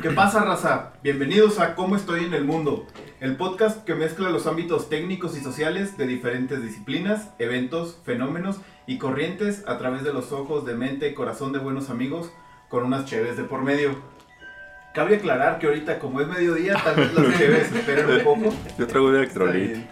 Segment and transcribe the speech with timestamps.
[0.00, 0.92] ¿Qué pasa, raza?
[1.02, 2.86] Bienvenidos a Cómo estoy en el mundo,
[3.18, 8.98] el podcast que mezcla los ámbitos técnicos y sociales de diferentes disciplinas, eventos, fenómenos y
[8.98, 12.30] corrientes a través de los ojos de mente y corazón de buenos amigos
[12.68, 13.96] con unas chéves de por medio.
[14.94, 18.54] Cabe aclarar que ahorita, como es mediodía, tal vez las chéves esperan un poco.
[18.78, 19.84] Yo traigo un electrolit.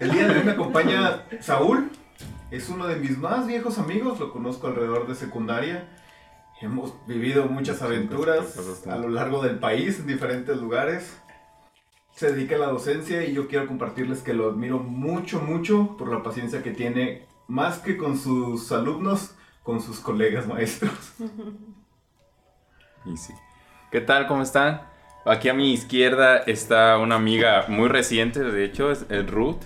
[0.00, 1.92] El día de hoy me acompaña Saúl,
[2.50, 5.86] es uno de mis más viejos amigos, lo conozco alrededor de secundaria.
[6.60, 11.16] Hemos vivido muchas aventuras a lo largo del país, en diferentes lugares.
[12.16, 16.12] Se dedica a la docencia y yo quiero compartirles que lo admiro mucho, mucho por
[16.12, 20.92] la paciencia que tiene, más que con sus alumnos, con sus colegas maestros.
[23.04, 23.32] Y sí.
[23.90, 24.26] ¿Qué tal?
[24.26, 24.82] ¿Cómo están?
[25.24, 29.62] Aquí a mi izquierda está una amiga muy reciente, de hecho, es el Ruth.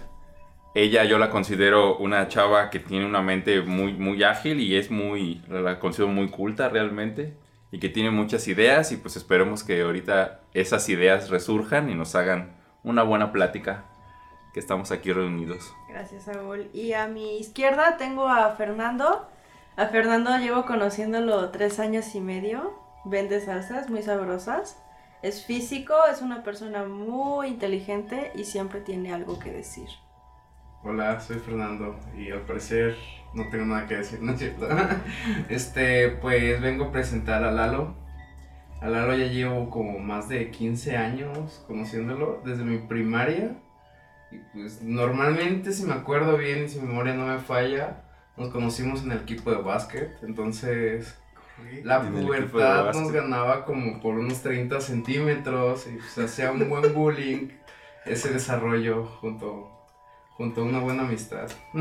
[0.74, 4.90] Ella yo la considero una chava que tiene una mente muy, muy ágil y es
[4.90, 7.36] muy, la considero muy culta realmente
[7.70, 12.14] y que tiene muchas ideas y pues esperemos que ahorita esas ideas resurjan y nos
[12.14, 13.84] hagan una buena plática
[14.52, 15.74] que estamos aquí reunidos.
[15.88, 16.68] Gracias, Saúl.
[16.72, 19.26] Y a mi izquierda tengo a Fernando.
[19.76, 22.74] A Fernando llevo conociéndolo tres años y medio.
[23.04, 24.78] Vende salsas muy sabrosas.
[25.22, 29.88] Es físico, es una persona muy inteligente y siempre tiene algo que decir.
[30.84, 32.96] Hola, soy Fernando y al parecer
[33.34, 34.68] no tengo nada que decir, ¿no es cierto?
[35.48, 37.94] Este, pues vengo a presentar a Lalo.
[38.80, 43.56] A Lalo ya llevo como más de 15 años conociéndolo desde mi primaria.
[44.32, 48.02] Y pues normalmente, si me acuerdo bien y si mi memoria no me falla,
[48.36, 50.10] nos conocimos en el equipo de básquet.
[50.22, 51.16] Entonces,
[51.84, 57.50] la pubertad nos ganaba como por unos 30 centímetros y se hacía un buen bullying
[58.04, 59.81] ese desarrollo junto,
[60.36, 61.48] junto a una buena amistad.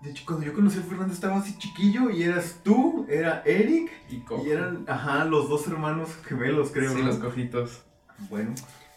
[0.00, 3.90] De hecho, cuando yo conocí a Fernando estaba así chiquillo y eras tú, era Eric
[4.08, 4.46] Y cojo.
[4.46, 6.92] y eran, ajá, los dos hermanos gemelos, creo.
[6.92, 7.06] Sí, ¿no?
[7.06, 7.82] los cojitos.
[8.30, 8.54] Bueno,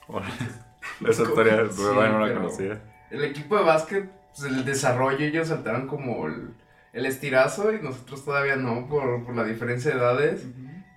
[1.07, 2.81] Esa historia Sí, no la pero- conocía.
[3.09, 6.53] El equipo de básquet, pues el desarrollo, ellos saltaron como el,
[6.94, 10.46] el estirazo y nosotros todavía no, por, por la diferencia de edades.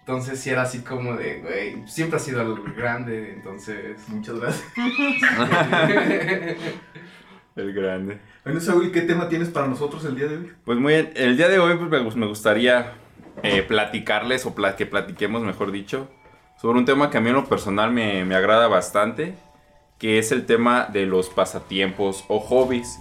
[0.01, 3.99] Entonces sí era así como de, güey, siempre ha sido el grande, entonces...
[4.09, 4.65] muchas gracias.
[7.57, 8.19] El grande.
[8.45, 10.53] Bueno, Saúl, ¿qué tema tienes para nosotros el día de hoy?
[10.65, 12.95] Pues muy bien, el día de hoy pues, me gus- me gustaría
[13.43, 16.09] eh, platicarles o que platiquemos, mejor dicho,
[16.61, 19.35] sobre un tema que a mí en lo personal me, me agrada bastante,
[19.99, 22.99] que es el tema de los pasatiempos o hobbies.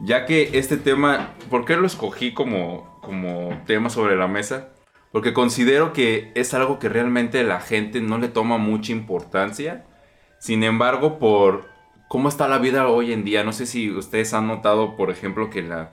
[0.00, 4.70] Ya que este tema, ¿por qué lo escogí como, como tema sobre la mesa?
[5.12, 9.84] Porque considero que es algo que realmente la gente no le toma mucha importancia.
[10.40, 11.66] Sin embargo, por
[12.08, 15.50] cómo está la vida hoy en día, no sé si ustedes han notado, por ejemplo,
[15.50, 15.90] que la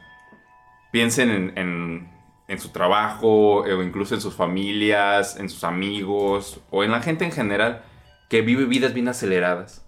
[0.91, 2.11] piensen en, en-
[2.47, 7.23] en su trabajo o incluso en sus familias, en sus amigos o en la gente
[7.23, 7.83] en general
[8.29, 9.87] que vive vidas bien aceleradas.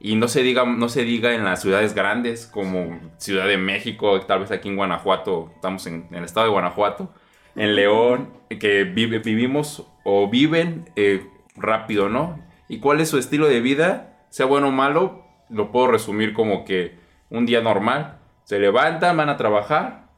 [0.00, 4.20] Y no se diga, no se diga en las ciudades grandes como Ciudad de México,
[4.20, 7.14] tal vez aquí en Guanajuato, estamos en, en el estado de Guanajuato,
[7.56, 11.26] en León, que vive, vivimos o viven eh,
[11.56, 12.38] rápido, ¿no?
[12.68, 14.26] ¿Y cuál es su estilo de vida?
[14.28, 16.98] Sea bueno o malo, lo puedo resumir como que
[17.30, 20.08] un día normal, se levantan, van a trabajar,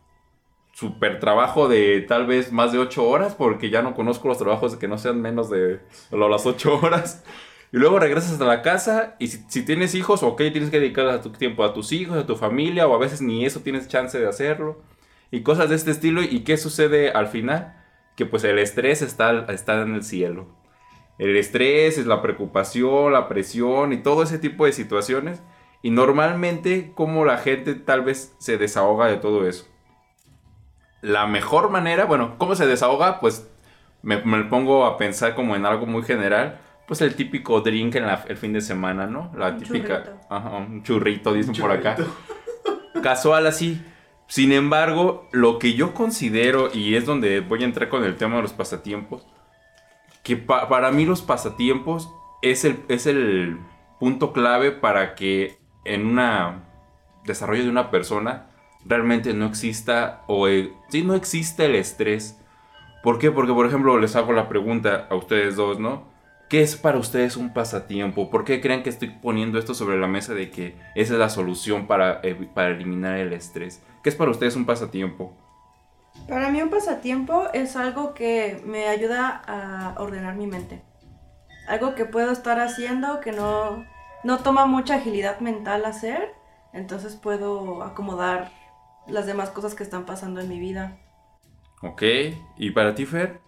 [0.72, 4.72] super trabajo de tal vez más de 8 horas, porque ya no conozco los trabajos
[4.72, 7.25] de que no sean menos de las 8 horas.
[7.72, 11.31] Y luego regresas a la casa y si, tienes hijos, ok, tienes que dedicar tu
[11.31, 14.28] tiempo a tus hijos, a tu familia, o a veces ni eso tienes chance de
[14.28, 14.82] hacerlo.
[15.31, 16.22] Y cosas de este estilo.
[16.22, 17.75] ¿Y qué sucede al final?
[18.16, 20.47] Que pues el estrés está, está en el cielo.
[21.19, 25.43] El estrés es la preocupación, la presión y todo ese tipo de situaciones.
[25.82, 29.66] Y normalmente, como la gente tal vez se desahoga de todo eso.
[31.03, 33.21] La mejor manera, bueno, ¿cómo se desahoga?
[33.21, 33.49] Pues
[34.03, 36.60] me, me pongo a pensar como en algo muy general.
[36.87, 39.32] Pues el típico drink en la- el fin de semana, ¿no?
[39.37, 40.05] La Un típica.
[40.05, 40.21] churrito.
[40.31, 41.97] Ajá, un churrito, dicen por acá.
[41.97, 43.03] Churrito.
[43.03, 43.81] Casual así.
[44.29, 48.37] Sin embargo, lo que yo considero, y es donde voy a entrar con el tema
[48.37, 49.25] de los pasatiempos,
[50.26, 52.12] que pa- para mí los pasatiempos
[52.43, 53.61] es el, es el
[54.00, 56.62] punto clave para que en un
[57.25, 58.49] desarrollo de una persona
[58.84, 62.40] realmente no exista o eh, sí no existe el estrés.
[63.05, 63.31] ¿Por qué?
[63.31, 66.08] Porque por ejemplo les hago la pregunta a ustedes dos, ¿no?
[66.49, 68.28] ¿Qué es para ustedes un pasatiempo?
[68.28, 71.28] ¿Por qué creen que estoy poniendo esto sobre la mesa de que esa es la
[71.28, 72.20] solución para,
[72.52, 73.81] para eliminar el estrés?
[74.02, 75.37] ¿Qué es para ustedes un pasatiempo?
[76.28, 80.82] Para mí un pasatiempo es algo que me ayuda a ordenar mi mente.
[81.69, 83.84] Algo que puedo estar haciendo que no,
[84.25, 86.34] no toma mucha agilidad mental hacer,
[86.73, 88.50] entonces puedo acomodar
[89.06, 90.96] las demás cosas que están pasando en mi vida.
[91.82, 92.02] Ok,
[92.56, 93.40] ¿y para ti, Fer?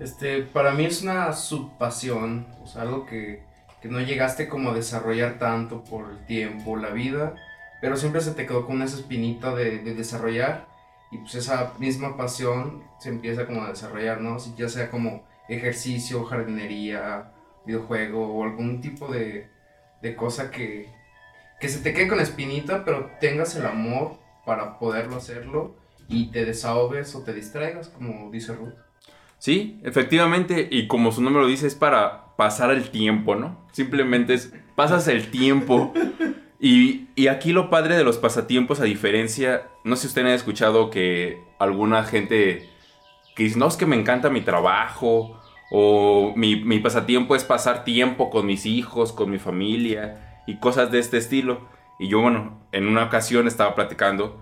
[0.00, 3.44] Este, para mí es una subpasión, o sea, algo que,
[3.82, 7.34] que no llegaste como a desarrollar tanto por el tiempo, la vida,
[7.82, 10.73] pero siempre se te quedó con esa espinita de, de desarrollar
[11.14, 14.36] y pues esa misma pasión se empieza como a desarrollar, ¿no?
[14.56, 17.32] Ya sea como ejercicio, jardinería,
[17.64, 19.48] videojuego o algún tipo de,
[20.02, 20.88] de cosa que,
[21.60, 25.76] que se te quede con espinita, pero tengas el amor para poderlo hacerlo
[26.08, 28.74] y te desahogues o te distraigas, como dice Ruth.
[29.38, 33.68] Sí, efectivamente, y como su nombre lo dice, es para pasar el tiempo, ¿no?
[33.70, 35.92] Simplemente es, pasas el tiempo.
[36.66, 40.88] Y, aquí lo padre de los pasatiempos, a diferencia, no sé si ustedes han escuchado
[40.88, 42.70] que alguna gente
[43.36, 45.38] que dice, no, es que me encanta mi trabajo,
[45.70, 50.90] o mi, mi pasatiempo es pasar tiempo con mis hijos, con mi familia, y cosas
[50.90, 51.68] de este estilo.
[51.98, 54.40] Y yo, bueno, en una ocasión estaba platicando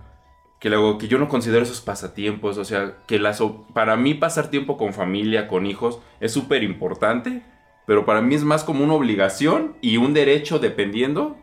[0.60, 3.42] que luego que yo no considero esos pasatiempos, o sea, que las,
[3.74, 7.42] para mí pasar tiempo con familia, con hijos, es súper importante,
[7.84, 11.41] pero para mí es más como una obligación y un derecho dependiendo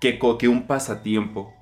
[0.00, 1.54] que, que un pasatiempo.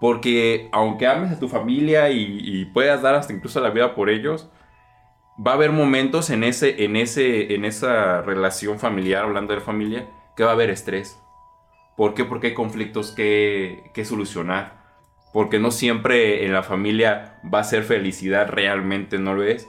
[0.00, 4.10] Porque aunque ames a tu familia y, y, puedas dar hasta incluso la vida por
[4.10, 4.50] ellos,
[5.44, 10.08] va a haber momentos en, ese, en, ese, en esa relación familiar, hablando de familia,
[10.36, 11.18] que va a haber estrés.
[11.96, 12.24] ¿Por qué?
[12.24, 14.82] Porque hay conflictos que, que solucionar.
[15.32, 19.68] Porque no siempre en la familia va a ser felicidad, realmente no lo es.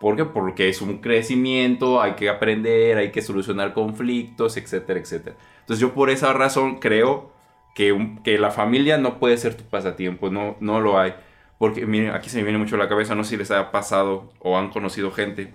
[0.00, 0.24] ¿Por qué?
[0.24, 5.36] Porque es un crecimiento, hay que aprender, hay que solucionar conflictos, etcétera, etcétera.
[5.62, 7.32] Entonces yo por esa razón creo
[7.74, 11.14] que, que la familia no puede ser tu pasatiempo, no, no lo hay.
[11.58, 13.70] Porque, miren, aquí se me viene mucho a la cabeza, no sé si les ha
[13.70, 15.54] pasado o han conocido gente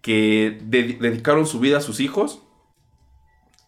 [0.00, 2.42] que dedicaron su vida a sus hijos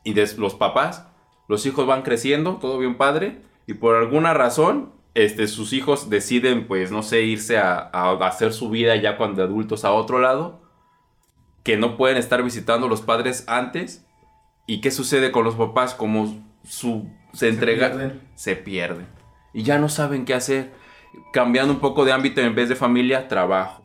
[0.05, 1.07] y los papás,
[1.49, 6.67] los hijos van creciendo, todo bien padre, y por alguna razón este, sus hijos deciden,
[6.67, 10.61] pues, no sé, irse a, a, hacer su vida ya cuando adultos a otro lado,
[11.65, 14.07] que no pueden estar visitando los padres antes.
[14.69, 15.95] ¿Y qué sucede con los papás?
[15.95, 18.21] Como su, se entrega, se pierden.
[18.35, 19.07] se pierden.
[19.55, 20.75] Y ya no saben qué hacer.
[21.33, 23.83] Cambiando un poco de ámbito en vez de familia, trabajo.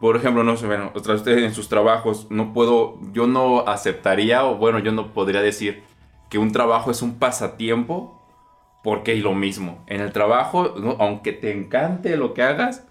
[0.00, 4.56] Por ejemplo, no sé, bueno, ustedes en sus trabajos, no puedo, yo no aceptaría, o
[4.56, 5.84] bueno, yo no podría decir
[6.28, 8.20] que un trabajo es un pasatiempo
[8.82, 12.87] porque lo mismo, en el trabajo, aunque te encante lo que hagas,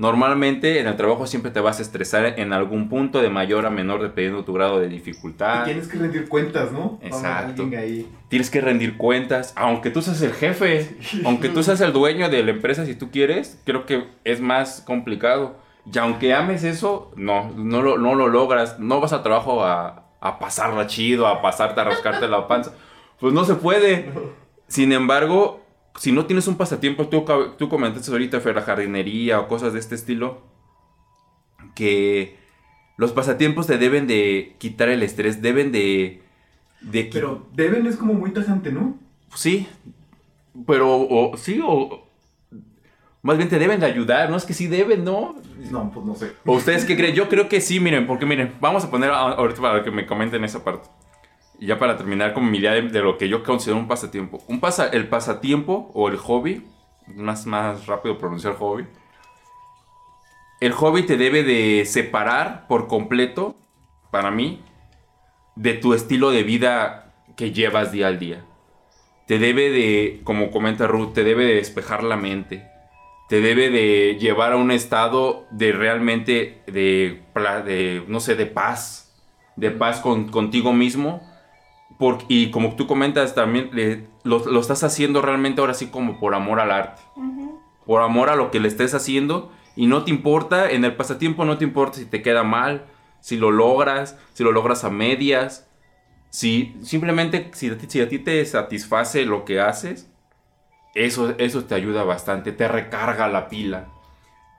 [0.00, 3.70] normalmente en el trabajo siempre te vas a estresar en algún punto de mayor a
[3.70, 5.60] menor dependiendo de tu grado de dificultad.
[5.60, 6.98] Y tienes que rendir cuentas, ¿no?
[7.02, 7.68] Exacto.
[8.28, 12.42] Tienes que rendir cuentas, aunque tú seas el jefe, aunque tú seas el dueño de
[12.42, 15.56] la empresa si tú quieres, creo que es más complicado.
[15.92, 20.06] Y aunque ames eso, no, no lo, no lo logras, no vas al trabajo a,
[20.18, 22.72] a pasarla chido, a pasarte a rascarte la panza.
[23.18, 24.10] Pues no se puede.
[24.66, 25.60] Sin embargo,
[25.96, 27.24] si no tienes un pasatiempo, tú,
[27.58, 30.42] tú comentaste ahorita, Fer, la jardinería o cosas de este estilo,
[31.74, 32.38] que
[32.96, 36.22] los pasatiempos te deben de quitar el estrés, deben de...
[36.80, 38.98] de pero deben es como muy tajante, ¿no?
[39.34, 39.66] Sí,
[40.66, 42.06] pero o, sí o...
[43.22, 44.36] Más bien te deben de ayudar, ¿no?
[44.36, 45.36] Es que sí deben, ¿no?
[45.70, 46.32] No, pues no sé.
[46.46, 47.14] ¿O ustedes qué creen?
[47.14, 50.42] Yo creo que sí, miren, porque miren, vamos a poner ahorita para que me comenten
[50.44, 50.88] esa parte.
[51.60, 54.42] Y ya para terminar con mi idea de, lo que yo considero un pasatiempo.
[54.48, 56.66] Un pasa, el pasatiempo o el hobby,
[57.06, 58.86] más, más rápido pronunciar hobby.
[60.58, 63.56] El hobby te debe de separar por completo,
[64.10, 64.62] para mí,
[65.54, 68.42] de tu estilo de vida que llevas día al día.
[69.26, 72.66] Te debe de, como comenta Ruth, te debe de despejar la mente.
[73.28, 77.22] Te debe de llevar a un estado de realmente, de,
[77.66, 79.14] de no sé, de paz.
[79.56, 81.29] De paz con, contigo mismo
[82.28, 83.70] y como tú comentas, también
[84.22, 87.02] lo, lo, estás haciendo realmente ahora sí como por amor al arte.
[87.16, 87.60] Uh -huh.
[87.86, 89.50] Por amor a lo que le estés haciendo.
[89.76, 92.86] Y no te importa, en el pasatiempo no te importa si te queda mal,
[93.20, 95.68] si lo logras, si lo logras a medias.
[96.30, 100.10] Si simplemente, si a ti, si a ti te satisface lo que haces,
[100.94, 103.88] eso, eso te ayuda bastante, te recarga la pila.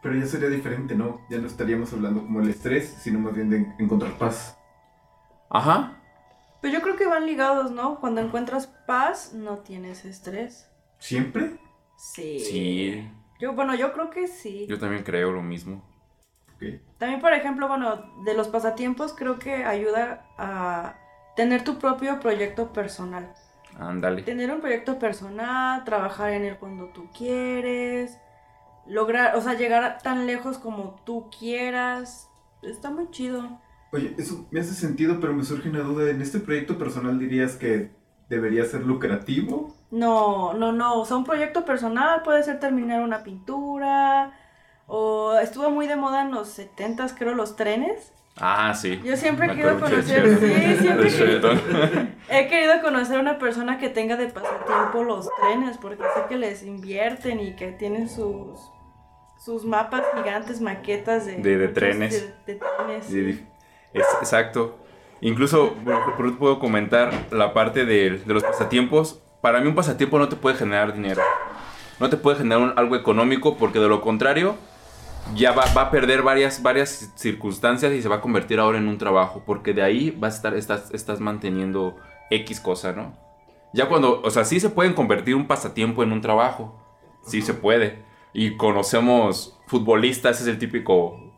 [0.02, 1.22] Pero ya sería diferente, ¿no?
[1.30, 4.58] Ya no estaríamos hablando como el estrés, sino más bien de encontrar paz.
[5.50, 6.01] Ajá.
[6.62, 8.00] Pero yo creo que van ligados, ¿no?
[8.00, 10.70] Cuando encuentras paz, no tienes estrés.
[11.00, 11.58] ¿Siempre?
[11.98, 12.40] Sí.
[12.40, 13.12] Sí.
[13.40, 14.68] Yo, bueno, yo creo que sí.
[14.70, 15.84] Yo también creo lo mismo.
[16.56, 16.80] Okay.
[17.00, 20.96] También, por ejemplo, bueno, de los pasatiempos creo que ayuda a
[21.36, 23.34] tener tu propio proyecto personal.
[23.80, 24.22] Ándale.
[24.22, 28.20] Tener un proyecto personal, trabajar en él cuando tú quieres,
[28.86, 32.30] lograr, o sea, llegar tan lejos como tú quieras.
[32.62, 33.60] Está muy chido.
[33.94, 36.10] Oye, eso me hace sentido, pero me surge una duda.
[36.10, 37.92] ¿En este proyecto personal dirías que
[38.30, 39.76] debería ser lucrativo?
[39.92, 41.00] No, no, no.
[41.02, 44.32] O sea, un proyecto personal puede ser terminar una pintura
[44.88, 48.14] O estuvo muy de moda en los 70 creo, los trenes.
[48.38, 49.00] Ah, sí.
[49.04, 51.08] Yo siempre he querido conocer, sí, siempre
[52.30, 56.22] he he querido conocer a una persona que tenga de pasatiempo los trenes, porque sé
[56.30, 58.58] que les invierten y que tienen sus
[59.38, 62.46] sus mapas gigantes, maquetas de, De- de muchos- trenes.
[62.46, 63.10] de- de trenes,
[63.94, 64.78] es- exacto.
[65.22, 69.20] Incluso, bueno, por puedo comentar la parte de, de los pasatiempos.
[69.42, 71.22] Para mí un pasatiempo no te puede generar dinero.
[72.00, 74.56] No te puede generar algo económico porque de lo contrario
[75.36, 78.88] ya va, va a perder varias, varias circunstancias y se va a convertir ahora en
[78.88, 79.44] un trabajo.
[79.46, 81.98] Porque de ahí vas a estar, estás, estás manteniendo
[82.32, 83.16] X cosa, ¿no?
[83.74, 86.76] Ya cuando, o sea, sí se pueden convertir un pasatiempo en un trabajo.
[87.24, 88.04] Sí se puede.
[88.34, 91.31] Y conocemos futbolistas, es el típico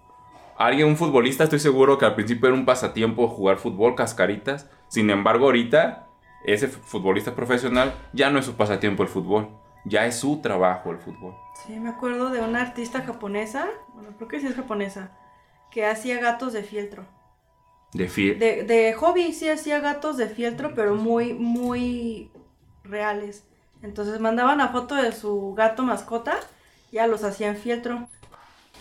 [0.58, 4.70] Alguien, un futbolista, estoy seguro que al principio era un pasatiempo jugar fútbol, cascaritas.
[4.88, 6.08] Sin embargo, ahorita,
[6.46, 9.50] ese futbolista profesional ya no es su pasatiempo el fútbol.
[9.86, 11.36] Ya es su trabajo el fútbol.
[11.66, 15.12] Sí, me acuerdo de una artista japonesa, bueno, creo que sí es japonesa,
[15.72, 17.06] que hacía gatos de fieltro.
[17.92, 18.40] De fiel.
[18.40, 22.32] De, de hobby sí hacía gatos de fieltro, pero muy, muy
[22.84, 23.44] reales.
[23.82, 26.40] Entonces mandaban a foto de su gato mascota,
[26.92, 28.08] ya los hacía en fieltro.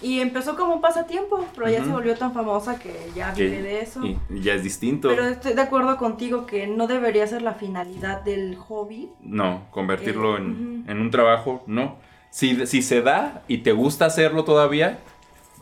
[0.02, 3.62] Y empezó como un pasatiempo, pero ya se volvió tan famosa que ya que- vive
[3.62, 4.04] de eso.
[4.04, 5.08] y, y ya es distinto.
[5.08, 9.10] Pero estoy de acuerdo contigo que no debería ser la finalidad del hobby.
[9.20, 11.96] No, convertirlo Eh, en, en un trabajo, no.
[12.30, 14.98] Si, si se da y te gusta hacerlo todavía,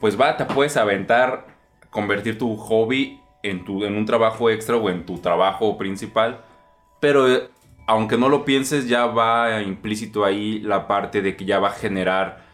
[0.00, 1.47] pues va, te puedes aventar,
[1.90, 6.40] convertir tu hobby en, tu, en un trabajo extra o en tu trabajo principal.
[7.00, 7.49] Pero eh,
[7.87, 11.73] aunque no lo pienses, ya va implícito ahí la parte de que ya va a
[11.73, 12.44] generar,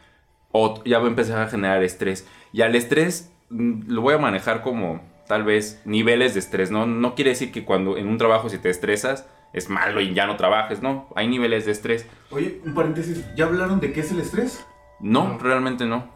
[0.58, 2.26] o ya va a empezar a generar estrés.
[2.52, 6.86] Y al estrés mm, lo voy a manejar como tal vez niveles de estrés, ¿no?
[6.86, 10.26] No quiere decir que cuando en un trabajo si te estresas es malo y ya
[10.26, 11.08] no trabajes, ¿no?
[11.14, 12.06] Hay niveles de estrés.
[12.30, 14.64] Oye, un paréntesis, ¿ya hablaron de qué es el estrés?
[15.00, 15.38] No, No.
[15.38, 16.08] realmente no.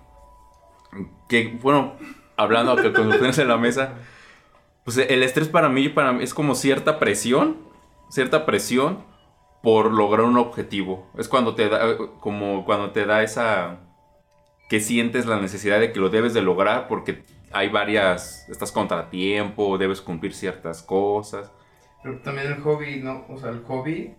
[1.29, 1.95] Que, bueno,
[2.37, 3.95] hablando que ustedes en la mesa,
[4.85, 7.57] pues el estrés para mí, para mí es como cierta presión,
[8.09, 9.05] cierta presión
[9.63, 11.11] por lograr un objetivo.
[11.19, 13.79] Es cuando te da, como cuando te da esa,
[14.71, 19.79] que sientes la necesidad de que lo debes de lograr porque hay varias, estás contratiempo,
[19.79, 21.53] debes cumplir ciertas cosas.
[22.03, 23.27] Pero también el hobby, ¿no?
[23.29, 24.15] O sea, el hobby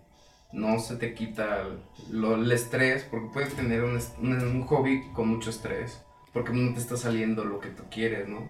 [0.52, 1.80] no se te quita el,
[2.20, 6.72] lo- el estrés, porque puedes tener un, un- un hobby con mucho estrés, porque no
[6.74, 8.48] te está saliendo lo que tú quieres, ¿no?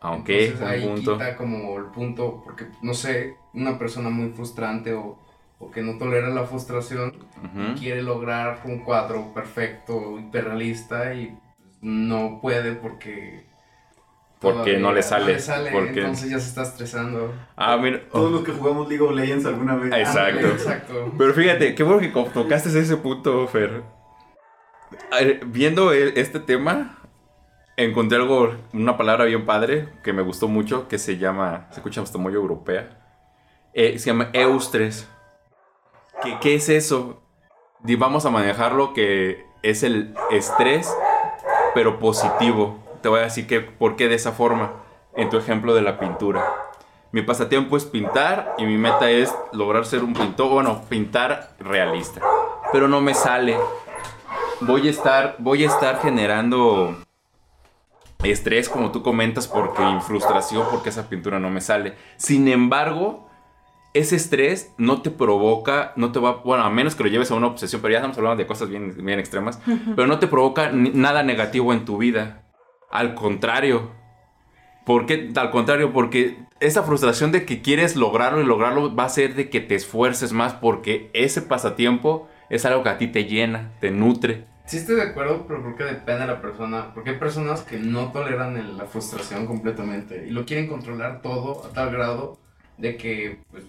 [0.00, 1.18] Aunque, Entonces, un ahí punto.
[1.18, 5.18] quita como el punto, porque, no sé, una persona muy frustrante o,
[5.60, 7.78] o que no tolera la frustración, Ujú.
[7.78, 11.38] quiere lograr un cuadro perfecto, hiperrealista y
[11.82, 13.44] no puede porque...
[14.40, 15.36] Porque no le sale,
[15.70, 17.32] porque- entonces ya se está estresando.
[17.54, 18.00] Ah, mira.
[18.10, 19.92] Todos los que jugamos League of Legends alguna vez.
[19.94, 20.46] Exacto.
[20.48, 21.12] Exacto.
[21.16, 23.84] Pero fíjate, qué bueno que tocaste ese punto, Fer.
[25.46, 26.98] Viendo e- este tema,
[27.76, 32.00] encontré algo, una palabra bien padre que me gustó mucho, que se llama, se escucha
[32.02, 32.98] hasta muy europea,
[33.74, 35.08] Eh, se llama eustres.
[36.22, 37.22] ¿Qué, ¿Qué es eso?
[37.80, 40.92] Vamos a manejarlo que es el estrés,
[41.74, 42.78] pero positivo.
[43.02, 44.72] Te voy a decir que, por qué de esa forma,
[45.16, 46.44] en tu ejemplo de la pintura.
[47.10, 52.22] Mi pasatiempo es pintar y mi meta es lograr ser un pintor, bueno, pintar realista.
[52.72, 53.56] Pero no me sale.
[54.60, 56.96] Voy a estar, voy a estar generando
[58.22, 61.94] estrés, como tú comentas, porque frustración porque esa pintura no me sale.
[62.16, 63.28] Sin embargo,
[63.94, 67.34] ese estrés no te provoca, no te va, bueno, a menos que lo lleves a
[67.34, 69.60] una obsesión, pero ya estamos hablando de cosas bien, bien extremas,
[69.96, 72.42] pero no te provoca ni- nada negativo en tu vida.
[72.90, 73.90] Al contrario.
[74.84, 75.30] ¿Por qué?
[75.36, 79.48] Al contrario, porque esa frustración de que quieres lograrlo y lograrlo va a hacer de
[79.48, 83.90] que te esfuerces más porque ese pasatiempo es algo que a ti te llena, te
[83.90, 84.46] nutre.
[84.66, 86.92] Sí estoy de acuerdo, pero creo que depende de la persona.
[86.94, 91.64] Porque hay personas que no toleran el- la frustración completamente y lo quieren controlar todo
[91.64, 92.38] a tal grado
[92.78, 93.64] de que pues,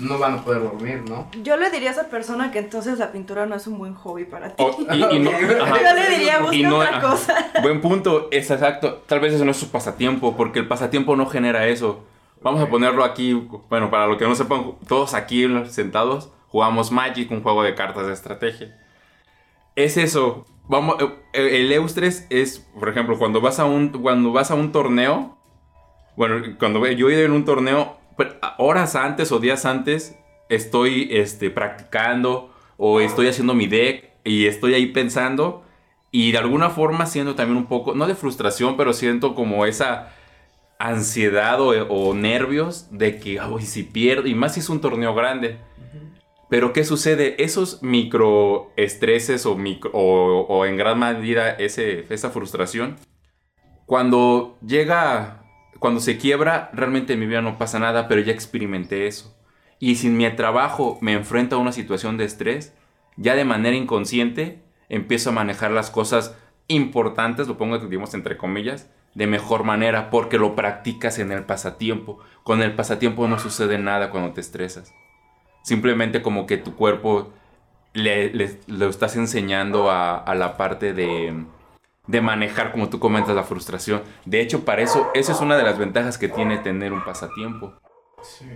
[0.00, 1.30] no van a poder dormir, ¿no?
[1.42, 4.24] Yo le diría a esa persona que entonces la pintura no es un buen hobby
[4.24, 4.62] para ti.
[4.62, 5.30] O- y, y no-.
[5.40, 7.10] Yo le diría, busca Y no- otra ajá.
[7.10, 7.34] cosa.
[7.62, 9.02] Buen punto, es exacto.
[9.06, 12.04] Tal vez eso no es su pasatiempo, porque el pasatiempo no genera eso.
[12.42, 13.32] Vamos a ponerlo aquí,
[13.70, 18.06] bueno, para los que no sepan, todos aquí sentados jugamos Magic, un juego de cartas
[18.06, 18.78] de estrategia.
[19.74, 20.46] Es eso.
[20.68, 20.96] Vamos,
[21.32, 25.38] eh, el Eustres es, por ejemplo, cuando vas a un, cuando vas a un torneo,
[26.16, 27.96] bueno, cuando yo he ido en un torneo,
[28.58, 30.18] horas antes o días antes
[30.48, 35.64] estoy este, practicando o estoy haciendo mi deck y estoy ahí pensando
[36.10, 40.14] y de alguna forma siento también un poco, no de frustración, pero siento como esa
[40.78, 45.14] ansiedad o, o nervios de que, ay, si pierdo, y más si es un torneo
[45.14, 45.58] grande.
[46.48, 47.42] Pero ¿qué sucede?
[47.42, 52.96] Esos microestreses o, micro, o, o en gran medida ese, esa frustración,
[53.84, 55.42] cuando llega,
[55.78, 59.36] cuando se quiebra, realmente en mi vida no pasa nada, pero ya experimenté eso.
[59.78, 62.74] Y si en mi trabajo me enfrento a una situación de estrés,
[63.16, 66.36] ya de manera inconsciente empiezo a manejar las cosas
[66.68, 72.18] importantes, lo pongo digamos entre comillas, de mejor manera porque lo practicas en el pasatiempo.
[72.42, 74.92] Con el pasatiempo no sucede nada cuando te estresas.
[75.62, 77.32] Simplemente como que tu cuerpo
[77.92, 81.46] le, lo estás enseñando a la parte de,
[82.06, 84.02] de, manejar, como tú comentas, la frustración.
[84.24, 87.74] De hecho, para eso, esa es una de las ventajas que tiene tener un pasatiempo.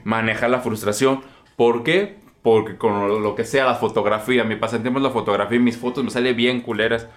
[0.05, 1.23] Manejar la frustración.
[1.57, 2.19] ¿Por qué?
[2.43, 6.05] Porque con lo, que sea la fotografía, mi pasatiempo es la fotografía y mis fotos
[6.05, 7.09] me salen bien culeras.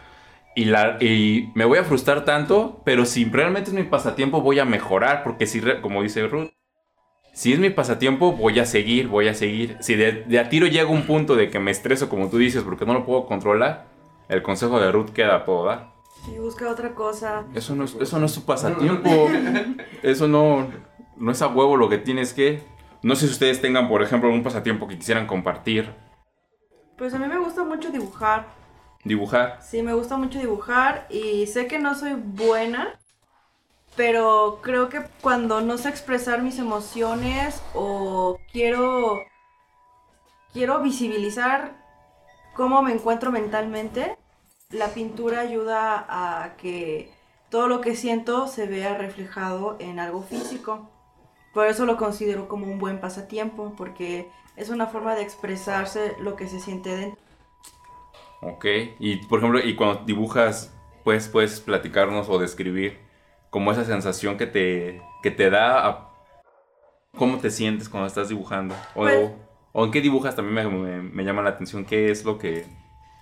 [0.56, 4.60] Y, la, y me voy a frustrar tanto, pero si realmente es mi pasatiempo voy
[4.60, 6.52] a mejorar, porque si, como dice Ruth,
[7.34, 9.78] si es mi pasatiempo voy a seguir, voy a seguir.
[9.80, 12.62] Si de, de, a tiro llega un punto de que me estreso, como tú dices,
[12.62, 13.88] porque no lo puedo controlar,
[14.30, 15.93] el consejo de Ruth queda, puedo dar.
[16.24, 17.46] Sí, busca otra cosa.
[17.54, 19.10] Eso no es, eso no es su pasatiempo.
[20.04, 20.68] eso no,
[21.18, 22.64] no es a huevo lo que tienes que...
[23.02, 25.94] No sé si ustedes tengan, por ejemplo, un pasatiempo que quisieran compartir.
[26.98, 28.48] Pues a mí me gusta mucho dibujar.
[29.04, 29.60] ¿Dibujar?
[29.62, 32.98] Sí, me gusta mucho dibujar y sé que no soy buena,
[33.98, 39.20] pero creo que cuando no sé expresar mis emociones o quiero
[40.54, 41.76] quiero visibilizar
[42.54, 44.18] cómo me encuentro mentalmente,
[44.74, 47.12] la pintura ayuda a que
[47.50, 50.90] todo lo que siento se vea reflejado en algo físico.
[51.54, 56.36] Por eso lo considero como un buen pasatiempo, porque es una forma de expresarse lo
[56.36, 57.22] que se siente dentro.
[58.42, 58.66] Ok,
[59.00, 63.00] y por ejemplo, y cuando dibujas, pues puedes platicarnos o describir
[63.50, 66.10] como esa sensación que te, que te da a
[67.18, 68.74] cómo te sientes cuando estás dibujando.
[68.96, 69.32] O, Pues-
[69.74, 72.66] o en qué dibujas también me, me- me llama la atención, qué es lo que,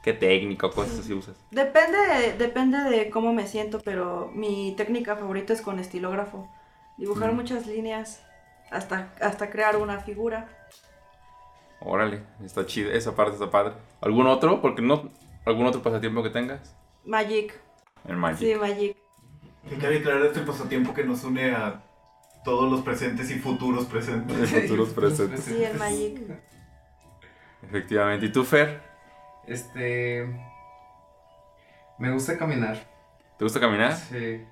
[0.04, 1.36] qué técnica o cosas así usas.
[1.52, 6.50] Depende de, depende de cómo me siento, pero mi técnica favorita es con estilógrafo.
[6.98, 7.36] Dibujar Mm.
[7.36, 8.24] muchas líneas
[8.72, 10.48] hasta, hasta crear una figura.
[11.80, 13.74] Órale, está chida, esa parte está padre.
[14.02, 14.62] ¿Algún otro?
[14.62, 15.10] Porque no,
[15.46, 16.76] ¿Algún otro pasatiempo que tengas?
[17.04, 17.60] Magic.
[18.08, 18.40] El Magic.
[18.40, 18.96] Sí, Magic.
[19.68, 21.82] Que cabe aclarar este pasatiempo que nos une a
[22.46, 24.50] todos los presentes y futuros presentes.
[24.62, 25.44] Futuros presentes.
[25.44, 26.20] Sí, el Magic.
[27.64, 28.28] Efectivamente.
[28.28, 28.82] ¿Y tú, Fer?
[29.48, 30.26] Este.
[32.00, 32.78] Me gusta caminar.
[33.38, 33.96] ¿Te gusta caminar?
[33.96, 34.44] Sí.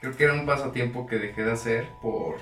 [0.00, 2.36] Creo que era un pasatiempo que dejé de hacer por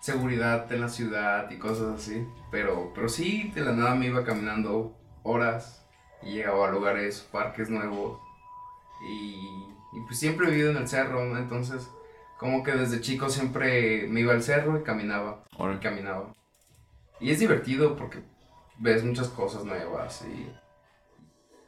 [0.00, 2.26] seguridad en la ciudad y cosas así.
[2.50, 5.86] Pero, pero sí, de la nada me iba caminando horas
[6.22, 8.20] y llegaba a lugares, parques nuevos.
[9.08, 9.34] Y,
[9.92, 11.38] y pues siempre he vivido en el cerro, ¿no?
[11.38, 11.88] Entonces,
[12.38, 15.44] como que desde chico siempre me iba al cerro y caminaba.
[15.58, 16.32] Y caminaba.
[17.20, 18.22] Y es divertido porque
[18.78, 20.52] ves muchas cosas nuevas y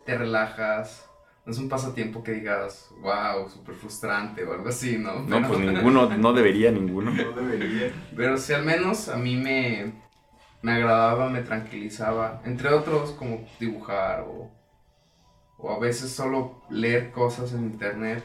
[0.05, 1.07] te relajas.
[1.47, 5.21] No es un pasatiempo que digas, wow, súper frustrante o algo así, ¿no?
[5.21, 7.11] No, Pero- pues ninguno, no debería ninguno.
[7.11, 7.93] No debería.
[8.15, 9.93] Pero sí, al menos a mí me,
[10.63, 12.43] me agradaba, me tranquilizaba.
[12.45, 14.51] Entre otros, como dibujar o,
[15.57, 18.23] o a veces solo leer cosas en internet.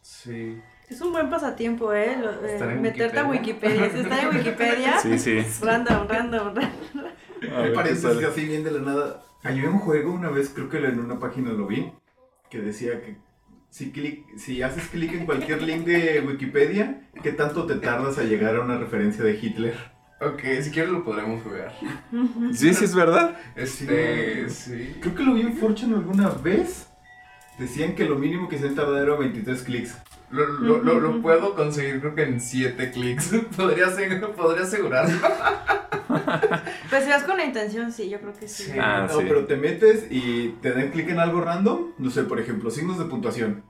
[0.00, 0.60] Sí.
[0.88, 2.16] Es un buen pasatiempo, ¿eh?
[2.20, 3.90] Lo- eh, meterte a Wikipedia.
[3.90, 5.42] Si está en Wikipedia, Sí, sí.
[5.62, 7.10] random, random, random.
[7.40, 8.26] ¿qué Paréntesis sale?
[8.26, 9.22] así bien de la nada.
[9.44, 11.92] Hay un juego, una vez creo que en una página lo vi,
[12.50, 13.18] que decía que
[13.68, 18.22] si, clic, si haces clic en cualquier link de Wikipedia, ¿qué tanto te tardas a
[18.22, 19.74] llegar a una referencia de Hitler?
[20.22, 21.74] Ok, si quieres lo podremos jugar.
[22.54, 23.38] Sí, sí, es verdad.
[23.54, 24.96] Este, sí.
[25.02, 26.88] Creo que lo vi en Fortune alguna vez.
[27.58, 29.96] Decían que lo mínimo que se tardar era 23 clics.
[30.30, 33.28] Lo, lo, lo, lo puedo conseguir creo que en 7 clics.
[33.56, 33.86] podría,
[34.36, 35.16] podría asegurarlo.
[36.90, 38.64] Pues si vas con la intención, sí, yo creo que sí.
[38.64, 38.78] Sí.
[38.78, 39.24] Ah, no, sí.
[39.26, 41.92] pero te metes y te dan clic en algo random.
[41.98, 43.64] No sé, por ejemplo, signos de puntuación.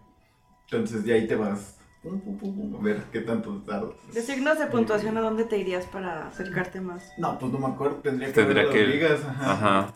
[0.65, 3.95] Entonces de ahí te vas a ver qué tanto tardas.
[4.13, 7.13] De signos de puntuación, ¿a dónde te irías para acercarte más?
[7.19, 7.97] No, pues no me acuerdo.
[7.97, 9.21] Tendría que Tendría ver que- ligas.
[9.25, 9.53] Ajá.
[9.53, 9.95] Ajá.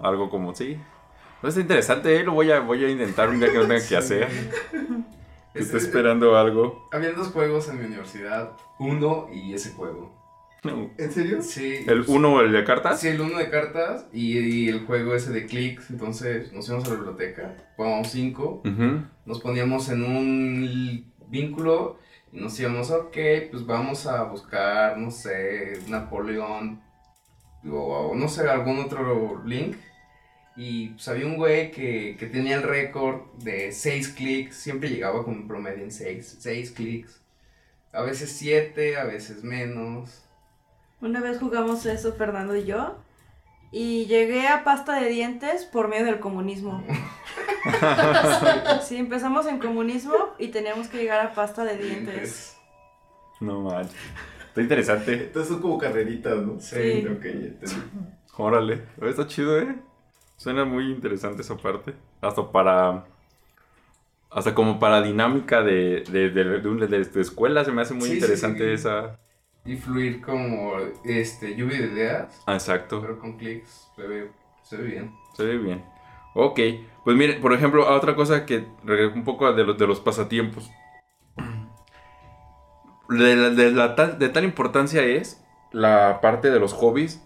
[0.00, 0.76] Algo como, sí.
[1.42, 2.24] No es interesante, ¿eh?
[2.24, 4.28] Lo voy a, voy a intentar un día que no tenga que hacer.
[5.54, 6.88] Que esté Este, esperando algo.
[6.90, 8.56] Había dos juegos en mi universidad.
[8.80, 10.12] Uno y ese juego.
[10.98, 11.42] ¿En serio?
[11.42, 11.84] Sí.
[11.86, 12.98] ¿El uno o el de cartas?
[13.00, 15.90] Sí, el uno de cartas y, y el juego ese de clics.
[15.90, 17.54] Entonces nos íbamos a la biblioteca.
[17.76, 18.62] Jugábamos cinco.
[19.26, 21.98] Nos poníamos en un vínculo
[22.32, 23.16] y nos íbamos, ok,
[23.52, 26.80] pues vamos a buscar, no sé, Napoleón
[27.70, 27.76] o,
[28.10, 29.76] o no sé, algún otro link.
[30.56, 35.24] Y pues había un güey que, que tenía el récord de 6 clics, siempre llegaba
[35.24, 37.20] con un promedio en 6 seis clics.
[37.92, 40.24] A veces 7, a veces menos.
[41.00, 42.98] Una vez jugamos eso, Fernando y yo,
[43.72, 46.84] Y llegué a pasta de dientes por medio del comunismo.
[48.84, 52.56] sí, empezamos en comunismo y teníamos que llegar a pasta de dientes.
[53.40, 53.96] No manches.
[54.48, 55.12] Está interesante.
[55.14, 56.60] Entonces son como carreritas, ¿no?
[56.60, 57.04] Sí.
[57.10, 57.76] Ok, ya entendí.
[58.36, 58.82] Órale.
[59.02, 59.74] Está chido, ¿eh?
[60.44, 61.94] Suena muy interesante esa parte.
[62.20, 63.06] Hasta para...
[64.30, 68.14] Hasta como para dinámica de, de, de, de, de- escuela se me hace muy Sí,
[68.16, 68.72] interesante sí.
[68.74, 69.18] esa...
[69.64, 73.00] Y fluir como este, lluvia de ideas, Ah, exacto.
[73.00, 74.30] pero con clics se ve,
[74.62, 75.14] se ve bien.
[75.34, 75.82] Se ve bien.
[76.34, 76.60] Ok.
[77.04, 80.70] Pues miren, por ejemplo, otra cosa que regreso un poco de los, de los pasatiempos.
[83.08, 87.22] De, la- de la de tal importancia es la parte de los hobbies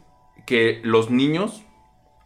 [0.47, 1.65] que los niños,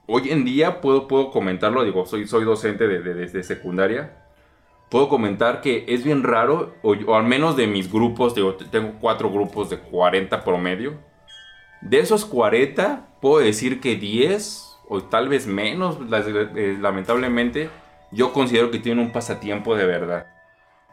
[0.06, 4.24] hoy en día puedo, puedo comentarlo, digo, soy, soy docente de, de- secundaria,
[4.90, 8.34] puedo comentar que es bien raro, o, al menos de mis grupos,
[8.70, 10.98] tengo cuatro grupos de 40 promedio,
[11.80, 15.98] de esos 40, puedo decir que 10 o tal vez menos,
[16.56, 17.70] eh, lamentablemente,
[18.10, 20.26] yo considero que tienen un pasatiempo de verdad.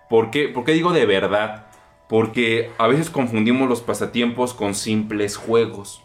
[0.09, 0.47] ¿Por qué?
[0.47, 1.67] ¿Por qué digo de verdad?
[2.07, 6.01] Porque a veces confundimos los pasatiempos con simples juegos.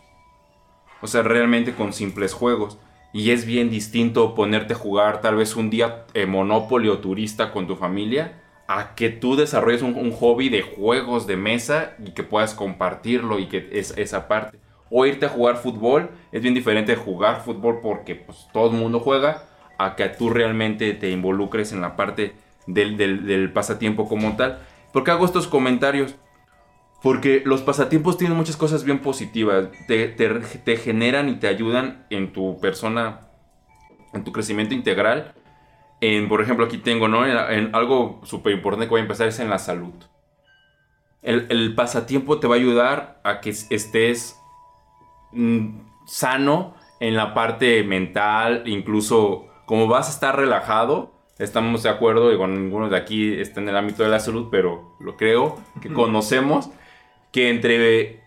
[1.00, 2.78] O sea, realmente con simples juegos.
[3.14, 7.52] Y es bien distinto ponerte a jugar tal vez un día eh, Monopoly o turista
[7.52, 12.24] con tu familia a que tú desarrolles un, hobby de juegos de mesa y que
[12.24, 14.58] puedas compartirlo y que es esa parte.
[14.90, 18.76] O irte a jugar fútbol es bien diferente de jugar fútbol porque pues, todo el
[18.76, 19.44] mundo juega
[19.78, 22.34] a que tú realmente te involucres en la parte
[22.66, 24.60] del, del- del pasatiempo como tal.
[24.92, 26.16] ¿Por qué hago estos comentarios?
[27.04, 29.68] Porque los pasatiempos tienen muchas cosas bien positivas.
[29.86, 33.28] Te, te- te generan y te ayudan en tu persona,
[34.12, 35.34] en tu crecimiento integral.
[36.00, 37.26] En, por ejemplo, aquí tengo, ¿no?
[37.26, 37.36] En,
[37.66, 39.92] en algo súper importante que voy a empezar es en la salud.
[41.22, 44.38] El, el pasatiempo te va a ayudar a que estés
[45.32, 52.32] mm, sano en la parte mental, incluso como vas a estar relajado, estamos de acuerdo,
[52.32, 55.58] y con ninguno de aquí está en el ámbito de la salud, pero lo creo,
[55.80, 56.70] que conocemos
[57.34, 58.22] que entre,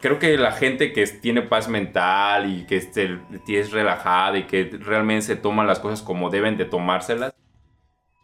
[0.00, 4.64] creo que la gente que tiene paz mental y que este, es relajada y que
[4.80, 7.32] realmente se toman las cosas como deben de tomárselas,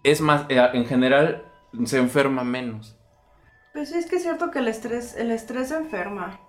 [0.03, 1.45] es más, eh, en general
[1.85, 2.99] se enferma menos.
[3.73, 6.41] Pues sí, es que es cierto que el estrés, el estrés enferma.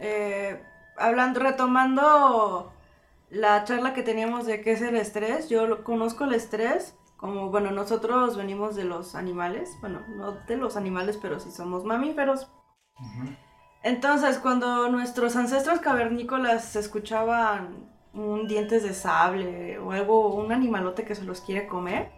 [0.00, 0.60] Eh,
[0.96, 2.72] hablando, retomando
[3.30, 7.70] la charla que teníamos de qué es el estrés, yo conozco el estrés como, bueno,
[7.70, 12.50] nosotros venimos de los animales, bueno, no de los animales, pero sí somos mamíferos.
[13.84, 21.14] Entonces, cuando nuestros ancestros cavernícolas escuchaban un dientes de sable o algo, un animalote que
[21.14, 22.10] se los quiere comer,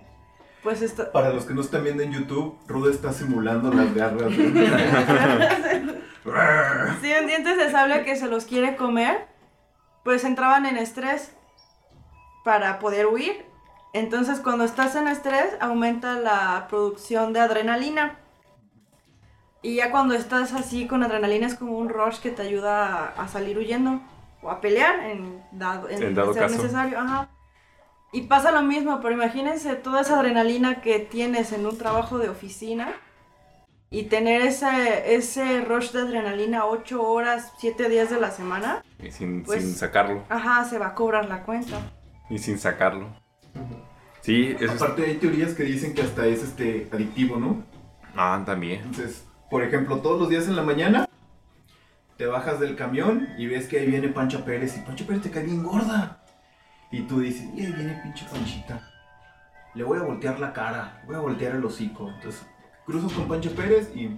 [0.62, 1.12] pues esto...
[1.12, 4.30] Para los que no están viendo en YouTube, Ruda está simulando las garras.
[4.38, 6.00] de-
[7.02, 9.28] Si un dientes de sable que se los quiere comer,
[10.02, 11.36] pues entraban en estrés
[12.42, 13.52] para poder huir.
[13.94, 18.18] Entonces cuando estás en estrés aumenta la producción de adrenalina.
[19.62, 23.22] Y ya cuando estás así con adrenalina es como un rush que te ayuda a,
[23.22, 24.00] a salir huyendo
[24.42, 26.56] o a pelear en dado, en En dado ser caso.
[26.56, 26.98] necesario.
[26.98, 27.30] Ajá.
[28.12, 32.28] Y pasa lo mismo, pero imagínense toda esa adrenalina que tienes en un trabajo de
[32.28, 32.92] oficina
[33.90, 39.12] y tener ese, ese rush de adrenalina 8 horas, 7 días de la semana, Y
[39.12, 40.24] sin, Pues- sin sacarlo.
[40.28, 41.78] ajá, se va a cobrar la cuenta.
[42.28, 43.08] Y sin sacarlo.
[44.20, 44.70] Sí, es...
[44.70, 47.62] Aparte hay teorías que dicen que hasta es este adictivo, ¿no?
[48.16, 48.80] Ah, también.
[48.82, 51.08] Entonces, por ejemplo, todos los días en la mañana
[52.16, 55.30] te bajas del camión y ves que ahí viene Pancha Pérez y Pancha Pérez te
[55.30, 56.24] cae bien gorda.
[56.90, 58.90] Y tú dices, y ahí viene pinche Panchita.
[59.74, 62.08] Le voy a voltear la cara, voy a voltear el hocico.
[62.08, 62.46] Entonces,
[62.86, 64.16] cruzas con Pancha Pérez y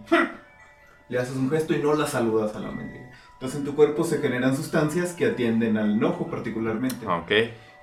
[1.08, 3.10] le haces un gesto y no la saludas a la mendiga.
[3.34, 7.06] Entonces en tu cuerpo se generan sustancias que atienden al enojo particularmente.
[7.06, 7.30] Ok.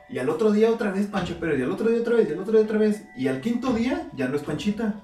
[0.10, 2.34] Y al otro día otra vez Pancho Pérez, y al otro día otra vez, y
[2.34, 3.04] al otro día otra vez.
[3.18, 4.96] Y al quinto día ya no es Panchita.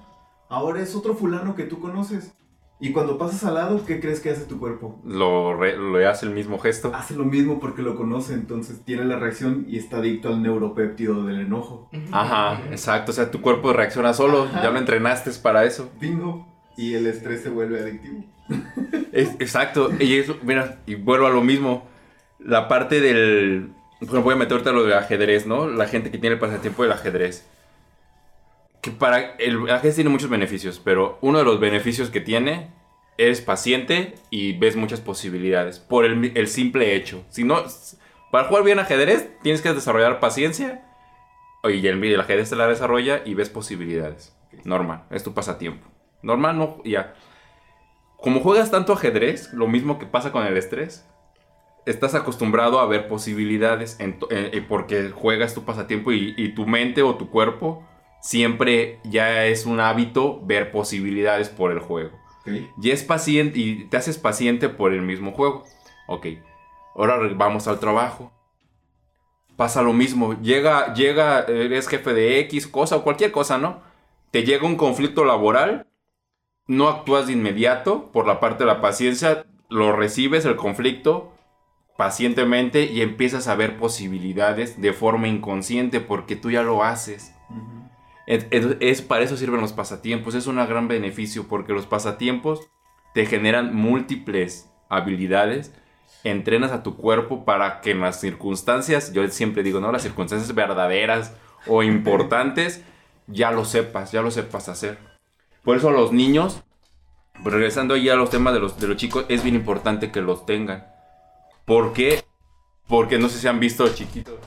[0.48, 2.32] Ahora es otro fulano que tú conoces.
[2.82, 4.98] Y cuando pasas al lado, ¿qué crees que hace tu cuerpo?
[5.04, 6.90] Lo, re- lo hace el mismo gesto.
[6.94, 11.24] Hace lo mismo porque lo conoce, entonces tiene la reacción y está adicto al neuropéptido
[11.26, 11.90] del enojo.
[12.10, 13.10] Ajá, exacto.
[13.12, 14.44] O sea, tu cuerpo reacciona solo.
[14.44, 14.62] Ajá.
[14.62, 15.90] Ya lo entrenaste para eso.
[16.00, 16.46] Bingo.
[16.78, 18.24] Y el estrés se vuelve adictivo.
[19.12, 19.90] Es- exacto.
[20.00, 21.86] Y eso, mira, y vuelvo a lo mismo.
[22.38, 23.72] La parte del.
[24.00, 25.68] Bueno, voy a meter ahorita lo del ajedrez, ¿no?
[25.68, 27.46] La gente que tiene el pasatiempo del ajedrez.
[28.80, 29.36] Que para.
[29.36, 32.70] El ajedrez tiene muchos beneficios, pero uno de los beneficios que tiene
[33.18, 35.78] es paciente y ves muchas posibilidades.
[35.78, 37.24] Por el, el simple hecho.
[37.28, 37.62] Si no.
[38.32, 40.86] Para jugar bien ajedrez, tienes que desarrollar paciencia.
[41.64, 44.34] Y el, el ajedrez te la desarrolla y ves posibilidades.
[44.64, 45.86] Normal, es tu pasatiempo.
[46.22, 47.14] Normal, no, ya
[48.20, 51.06] como juegas tanto ajedrez, lo mismo que pasa con el estrés,
[51.86, 57.30] estás acostumbrado a ver posibilidades eh, porque juegas tu pasatiempo y, tu mente o tu
[57.30, 57.86] cuerpo
[58.20, 62.18] siempre ya es un hábito ver posibilidades por el juego.
[62.80, 65.64] Y es paciente y te haces paciente por el mismo juego.
[66.08, 66.26] Ok,
[66.96, 68.32] ahora vamos al trabajo.
[69.56, 73.82] Pasa lo mismo, llega, llega, eres jefe de X cosa o cualquier cosa, ¿no?
[74.30, 75.86] Te llega un conflicto laboral,
[76.66, 81.32] no actúas de inmediato por la parte de la paciencia, lo recibes el conflicto,
[82.00, 87.34] pacientemente y empiezas a ver posibilidades de forma inconsciente porque tú ya lo haces.
[88.26, 92.70] es, para eso sirven los pasatiempos, es un gran beneficio porque los pasatiempos
[93.12, 95.74] te generan múltiples habilidades,
[96.24, 100.54] entrenas a tu cuerpo para que en las circunstancias, yo siempre digo, no, las circunstancias
[100.54, 101.36] verdaderas
[101.66, 102.82] o importantes,
[103.26, 104.96] ya lo sepas, ya lo sepas hacer.
[105.64, 106.62] Por eso los niños,
[107.44, 110.46] regresando ya a los temas de los, de los chicos, es bien importante que los
[110.46, 110.89] tengan
[111.64, 112.24] ¿Por qué?
[112.88, 114.38] Porque no sé si han visto chiquitos.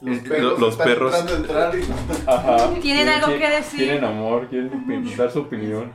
[0.00, 1.14] Los perros,
[2.82, 3.80] Tienen algo que decir.
[3.80, 5.92] Tienen amor, quieren dar su opinión.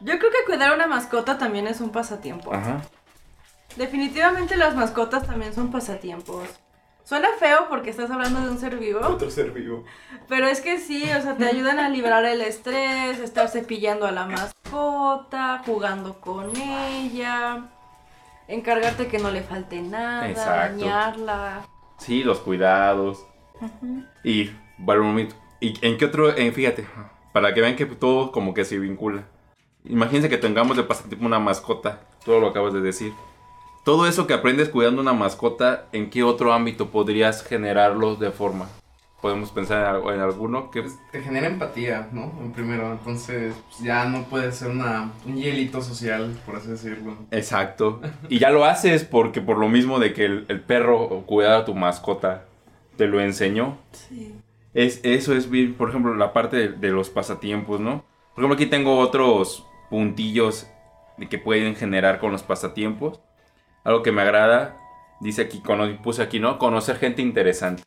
[0.00, 2.54] Yo creo que cuidar una mascota también es un pasatiempo.
[2.54, 2.80] Ajá.
[3.76, 6.48] Definitivamente las mascotas también son pasatiempos.
[7.04, 9.00] Suena feo porque estás hablando de un ser vivo.
[9.00, 9.84] Otro ser vivo.
[10.28, 14.12] Pero es que sí, o sea, te ayudan a liberar el estrés, estar cepillando a
[14.12, 17.68] la mascota, jugando con ella
[18.50, 20.80] encargarte que no le falte nada, Exacto.
[20.80, 21.62] bañarla.
[21.98, 23.24] Sí, los cuidados.
[24.24, 25.28] Y, bueno,
[25.60, 26.32] ¿y en qué otro?
[26.32, 26.86] fíjate,
[27.32, 29.24] para que vean que todo como que se vincula.
[29.84, 33.12] Imagínense que tengamos de pasatiempo una mascota, todo lo acabas de decir.
[33.84, 38.68] Todo eso que aprendes cuidando una mascota, ¿en qué otro ámbito podrías generarlo de forma?
[39.20, 40.82] Podemos pensar en, alguno que...
[40.82, 42.32] Pues, te genera empatía, ¿no?
[42.40, 47.16] En primero, entonces pues, ya no puede ser una, un hielito social, por así decirlo.
[47.30, 48.00] Exacto.
[48.28, 51.74] Y ya lo haces porque por lo mismo de que el, perro cuidaba a tu
[51.74, 52.44] mascota
[52.96, 53.78] te lo enseñó.
[53.92, 54.34] Sí.
[54.72, 58.04] Es, eso es bien, por ejemplo, la parte de, los pasatiempos, ¿no?
[58.34, 60.68] Por ejemplo, aquí tengo otros puntillos
[61.16, 63.20] de que pueden generar con los pasatiempos.
[63.84, 64.76] Algo que me agrada,
[65.20, 65.62] dice aquí,
[66.02, 66.58] puse aquí, ¿no?
[66.58, 67.82] Conocer gente interesante.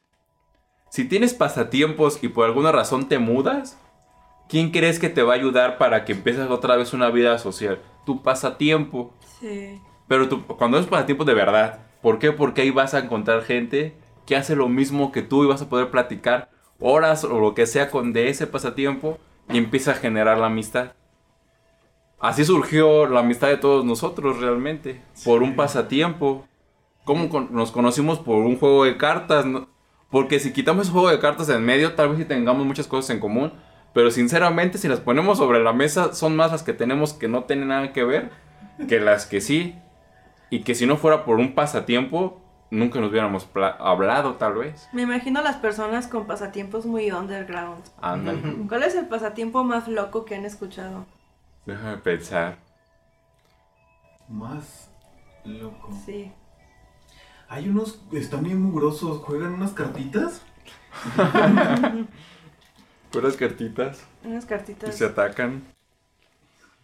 [0.93, 3.79] Si tienes pasatiempos y por alguna razón te mudas,
[4.47, 7.79] ¿quién crees que te va a ayudar para que empieces otra vez una vida social?
[8.05, 9.11] Tu pasatiempo.
[9.39, 9.81] Sí.
[10.07, 12.31] Pero tu, cuando es pasatiempo de verdad, ¿por qué?
[12.31, 15.67] Porque ahí vas a encontrar gente que hace lo mismo que tú y vas a
[15.67, 19.17] poder platicar horas o lo que sea con de ese pasatiempo
[19.49, 20.91] y empieza a generar la amistad.
[22.19, 26.45] Así surgió la amistad de todos nosotros realmente, por un pasatiempo.
[27.03, 29.43] ¿Cómo nos conocimos por un juego de cartas?
[30.13, 33.09] Porque si quitamos el juego de cartas en medio, tal vez sí tengamos muchas cosas
[33.09, 33.51] en común.
[33.93, 37.45] Pero sinceramente, si las ponemos sobre la mesa, son más las que tenemos que no
[37.45, 38.29] tienen nada que ver
[38.87, 39.75] que las que sí.
[40.51, 43.49] Y que si no fuera por un pasatiempo, nunca nos hubiéramos
[43.79, 44.87] hablado, tal vez.
[44.93, 47.83] Me imagino las personas con pasatiempos muy underground.
[48.69, 51.07] ¿Cuál es el pasatiempo más loco que han escuchado?
[51.65, 52.57] Déjame pensar.
[54.29, 54.91] Más
[55.43, 55.89] loco.
[56.05, 56.31] Sí.
[57.53, 60.41] Hay unos, están bien mugrosos, juegan unas cartitas.
[63.11, 64.03] Puras cartitas.
[64.23, 64.89] Unas cartitas.
[64.89, 65.61] Y se atacan.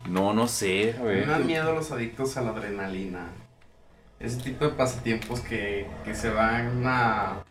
[0.08, 3.30] No, no sé, a Me dan miedo los adictos a la adrenalina.
[4.20, 7.44] Ese tipo de pasatiempos que, que se van a.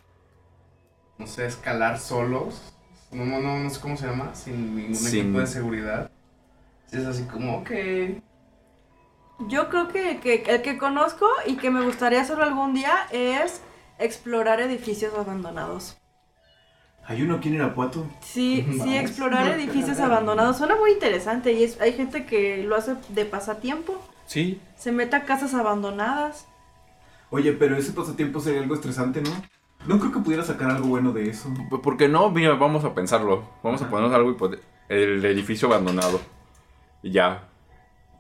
[1.19, 2.73] No sé, escalar solos.
[3.11, 4.33] No, no, no, no sé cómo se llama.
[4.37, 6.13] Sin ningún equipo de seguridad.
[6.93, 7.71] Es así como, ok.
[9.47, 13.63] Yo creo que, el que conozco y que me gustaría hacerlo algún día es
[13.99, 15.97] explorar edificios abandonados.
[17.07, 18.05] ¿Hay uno aquí en Irapuato?
[18.21, 20.59] Sí, sí, explorar edificios abandonados.
[20.59, 24.03] Suena muy interesante y es, hay gente que lo hace de pasatiempo.
[24.27, 24.61] Sí.
[24.77, 26.47] Se mete a casas abandonadas.
[27.31, 29.31] Oye, pero ese pasatiempo sería algo estresante, ¿no?
[29.87, 31.49] No creo que pudiera sacar algo bueno de eso.
[31.83, 33.45] Porque no, mira, vamos a pensarlo.
[33.63, 34.37] Vamos a ponernos algo
[34.89, 36.21] El edificio abandonado.
[37.03, 37.49] Y ya.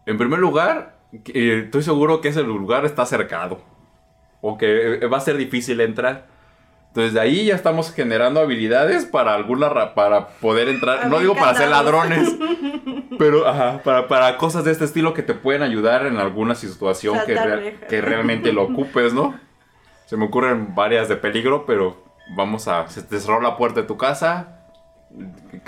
[0.07, 3.61] En primer lugar, estoy seguro que ese lugar está cercado.
[4.41, 6.27] O que eh, va a ser difícil entrar.
[6.89, 11.07] Entonces de ahí ya estamos generando habilidades para alguna para poder entrar.
[11.09, 12.37] no digo para ser ladrones.
[13.19, 13.45] pero
[13.83, 18.53] para, cosas de este estilo que te pueden ayudar en alguna situación que, que realmente
[18.53, 19.39] lo ocupes, ¿no?
[20.07, 22.03] Se me ocurren varias de peligro, pero
[22.35, 22.89] vamos a.
[22.89, 24.55] Se te cerró la puerta de tu casa.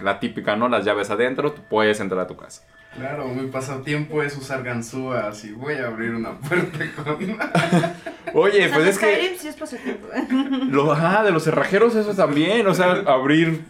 [0.02, 0.68] La típica, ¿no?
[0.68, 2.66] Las llaves adentro, tú puedes entrar a tu casa.
[2.94, 7.16] Claro, mi pasatiempo es usar ganzúas y voy a abrir una puerta con...
[8.34, 9.36] Oye, pues es que...
[9.38, 10.08] Sí es pasatiempo.
[10.70, 13.64] Lo, ajá, de los cerrajeros eso también, o sea, abrir...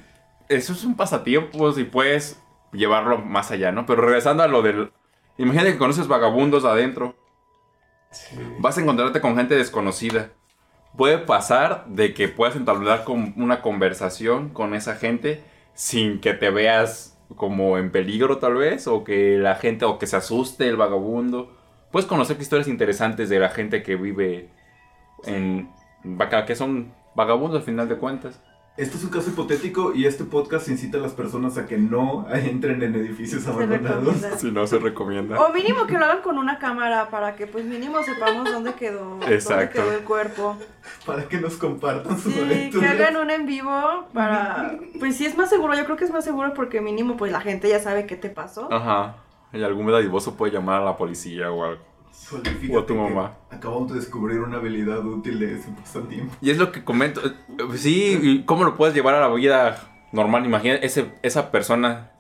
[0.49, 2.41] Eso es un pasatiempo y puedes
[2.73, 3.87] llevarlo más allá, ¿no?
[3.87, 4.91] Pero regresando a lo del...
[5.39, 7.15] Imagínate que conoces vagabundos adentro.
[8.59, 10.31] Vas a encontrarte con gente desconocida.
[10.97, 16.51] Puede pasar de que puedas entablar con una conversación con esa gente sin que te
[16.51, 20.77] veas como en peligro tal vez, o que la gente, o que se asuste el
[20.77, 21.53] vagabundo.
[21.91, 24.49] Puedes conocer historias interesantes de la gente que vive
[25.25, 25.71] en...
[26.47, 28.41] que son vagabundos al final de cuentas.
[28.81, 32.27] Este es un caso hipotético y este podcast incita a las personas a que no
[32.33, 34.17] entren en edificios abandonados.
[34.39, 35.39] Si no se recomienda.
[35.39, 39.19] O mínimo que lo hagan con una cámara para que pues mínimo sepamos dónde quedó,
[39.19, 40.57] Dónde quedó el cuerpo.
[41.05, 44.79] Para que nos compartan sus sí, que hagan un en vivo para...
[44.99, 47.43] Pues sí es más seguro, yo creo que es más seguro porque mínimo pues la
[47.43, 48.73] gente ya sabe qué te pasó.
[48.73, 49.17] Ajá.
[49.53, 51.90] Y algún medadivoso puede llamar a la policía o algo.
[52.71, 53.37] O a tu mamá.
[53.51, 56.35] Acabamos de descubrir una habilidad útil de ese pasatiempo.
[56.41, 57.21] Y es lo que comento.
[57.77, 60.45] Sí, ¿cómo lo puedes llevar a la vida normal?
[60.45, 62.13] Imagina ese, esa persona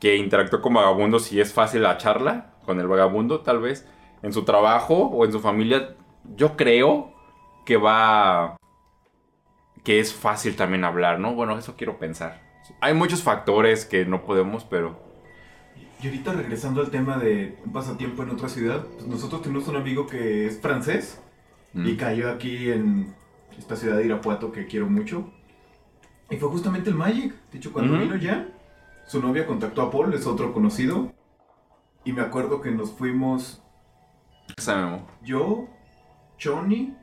[0.00, 3.88] que interactuó con vagabundos si es fácil la charla con el vagabundo, tal vez,
[4.22, 5.96] en su trabajo o en su familia.
[6.36, 7.14] Yo creo
[7.64, 8.56] que va.
[9.82, 11.34] que es fácil también hablar, ¿no?
[11.34, 12.42] Bueno, eso quiero pensar.
[12.82, 15.07] Hay muchos factores que no podemos, pero
[16.00, 19.76] y ahorita regresando al tema de un pasatiempo en otra ciudad, pues nosotros tenemos un
[19.76, 21.20] amigo que es francés
[21.74, 21.96] y mm.
[21.96, 23.14] cayó aquí en
[23.58, 25.30] esta ciudad de Irapuato que quiero mucho.
[26.30, 27.34] Y fue justamente el Magic.
[27.50, 28.48] De hecho, cuando vino ya,
[29.06, 31.12] su novia contactó a Paul, es otro conocido.
[32.04, 33.62] Y me acuerdo que nos fuimos.
[35.22, 35.66] Yo,
[36.40, 36.94] Johnny,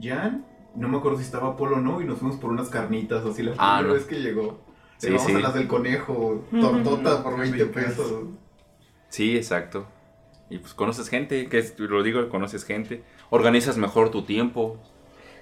[0.00, 3.24] Jan, no me acuerdo si estaba Paul o no, y nos fuimos por unas carnitas,
[3.24, 4.60] así la ah, primera vez que llegó.
[4.98, 8.24] Sí, vamos a las del conejo, tortota por 20 pesos.
[9.08, 9.86] Sí, exacto.
[10.50, 13.04] Y pues conoces gente, que lo digo, conoces gente.
[13.30, 14.78] Organizas mejor tu tiempo.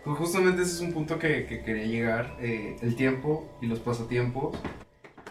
[0.04, 2.36] Pues justamente ese es un punto que, quería llegar.
[2.40, 4.56] Eh, el tiempo y los pasatiempos.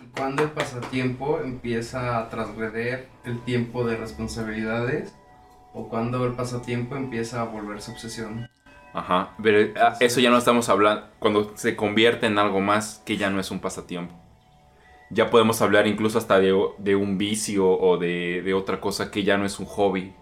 [0.04, 5.14] Y cuando el pasatiempo empieza a transgreder el tiempo de responsabilidades.
[5.74, 8.50] O cuando el pasatiempo empieza a volverse obsesión.
[8.96, 13.18] Ajá, pero ah, eso ya no estamos hablando cuando se convierte en algo más que
[13.18, 14.16] ya no es un pasatiempo.
[15.10, 19.46] Ya podemos hablar incluso hasta de, un vicio o de, otra cosa que ya no
[19.46, 20.14] es un hobby.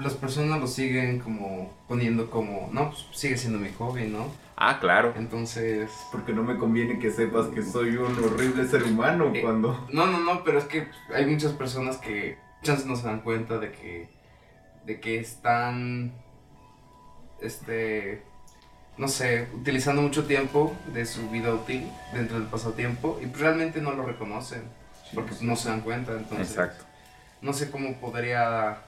[0.00, 4.32] Las personas lo siguen como poniendo como, no, pues sigue siendo mi hobby, ¿no?
[4.56, 5.12] Ah, claro.
[5.14, 5.90] Entonces...
[6.10, 9.86] Porque no me conviene que sepas que soy un horrible ser humano eh, cuando...
[9.92, 13.58] No, no, no, pero es que hay muchas personas que chances no se dan cuenta
[13.58, 14.08] de que,
[14.86, 16.23] de que están
[17.44, 18.22] este,
[18.96, 23.92] no sé, utilizando mucho tiempo de su vida útil dentro del pasatiempo y realmente no
[23.92, 24.62] lo reconocen
[25.14, 26.12] porque no se dan cuenta.
[26.12, 26.84] Entonces, Exacto.
[27.42, 28.78] No sé cómo podría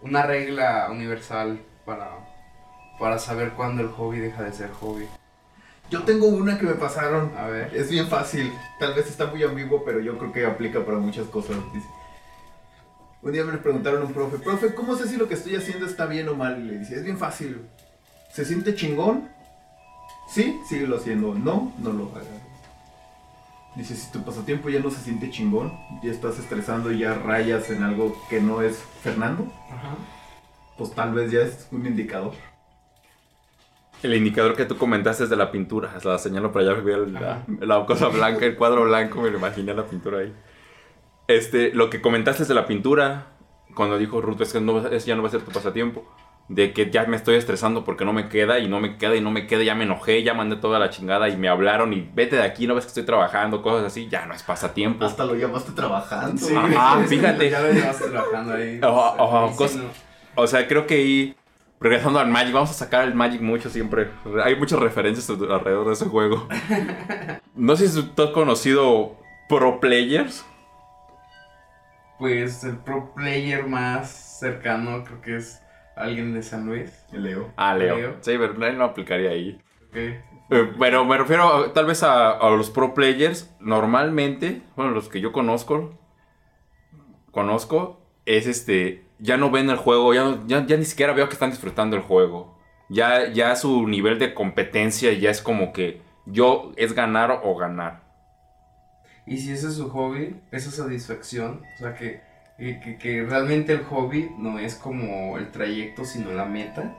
[0.00, 2.10] una regla universal para,
[2.98, 5.06] para saber cuándo el hobby deja de ser hobby.
[5.90, 7.32] Yo tengo una que me pasaron.
[7.36, 7.74] A ver.
[7.74, 8.52] Es bien fácil.
[8.78, 11.56] Tal vez está muy ambiguo, pero yo creo que aplica para muchas cosas.
[13.20, 15.86] Un día me preguntaron a un profe, profe, ¿cómo sé si lo que estoy haciendo
[15.86, 16.60] está bien o mal?
[16.60, 17.62] Y le dice, es bien fácil.
[18.32, 19.28] ¿Se siente chingón?
[20.28, 21.34] Sí, síguelo haciendo.
[21.34, 22.26] No, no lo hagas.
[23.74, 27.70] Dice, si tu pasatiempo ya no se siente chingón, ya estás estresando y ya rayas
[27.70, 29.50] en algo que no es Fernando,
[30.76, 32.34] pues tal vez ya es un indicador.
[34.02, 35.92] El indicador que tú comentaste es de la pintura.
[36.04, 39.86] La señalo para allá, la, la, cosa blanca, el cuadro blanco, me lo imaginé la
[39.86, 40.32] pintura ahí.
[41.28, 43.26] Este, lo que comentaste de la pintura,
[43.74, 46.04] cuando dijo Ruth, es que no, ya no va a ser tu pasatiempo.
[46.48, 49.20] De que ya me estoy estresando porque no me queda y no me queda y
[49.20, 52.10] no me queda, ya me enojé, ya mandé toda la chingada y me hablaron y
[52.14, 55.04] vete de aquí, no ves que estoy trabajando, cosas así, ya no es pasatiempo.
[55.04, 56.40] Hasta lo llamaste trabajando.
[56.40, 56.54] Sí,
[57.08, 57.50] fíjate.
[57.50, 58.80] Ya lo llamaste trabajando ahí.
[60.34, 61.36] o sea, creo que ahí,
[61.78, 64.08] regresando al Magic, vamos a sacar el Magic mucho siempre.
[64.42, 66.48] Hay muchas referencias alrededor de ese juego.
[67.54, 69.16] No sé si tú has conocido
[69.48, 70.44] pro players.
[72.18, 75.62] Pues el pro player más cercano creo que es
[75.96, 77.04] alguien de San Luis.
[77.12, 77.52] El Leo.
[77.56, 78.16] Ah, Leo.
[78.20, 79.60] Sí, pero él no aplicaría ahí.
[79.88, 80.20] Okay.
[80.50, 83.54] Eh, pero me refiero tal vez a, los pro players.
[83.60, 85.98] Normalmente, bueno, los que yo conozco,
[87.30, 91.34] conozco, es este, ya no ven el juego, ya, ya, ya, ni siquiera veo que
[91.34, 92.58] están disfrutando el juego.
[92.88, 98.07] Ya, ya su nivel de competencia ya es como que yo es ganar o ganar.
[99.28, 102.22] Y si ese es su hobby, esa satisfacción, o sea, que,
[102.56, 106.96] que, realmente el hobby no es como el trayecto, sino la meta.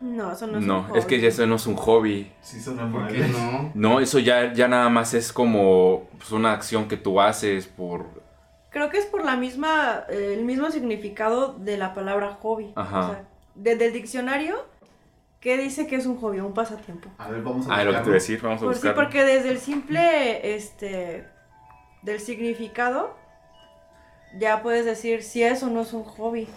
[0.00, 0.98] No, eso no es no, un hobby.
[0.98, 2.32] es que ya eso no es un hobby.
[2.40, 3.70] Sí, son ¿Por qué no?
[3.74, 8.06] No, eso ya, ya nada más es como pues, una acción que tú haces por...
[8.70, 12.72] Creo que es por la misma, eh, el mismo significado de la palabra hobby.
[12.76, 13.00] Ajá.
[13.00, 14.56] O sea, desde el diccionario,
[15.40, 17.10] ¿qué dice que es un hobby, un pasatiempo?
[17.18, 19.50] A ver, vamos a Ah, lo que te decir, vamos a pues Sí, porque desde
[19.50, 21.37] el simple, este
[22.08, 23.14] del significado,
[24.38, 26.48] ya puedes decir si eso no es un hobby.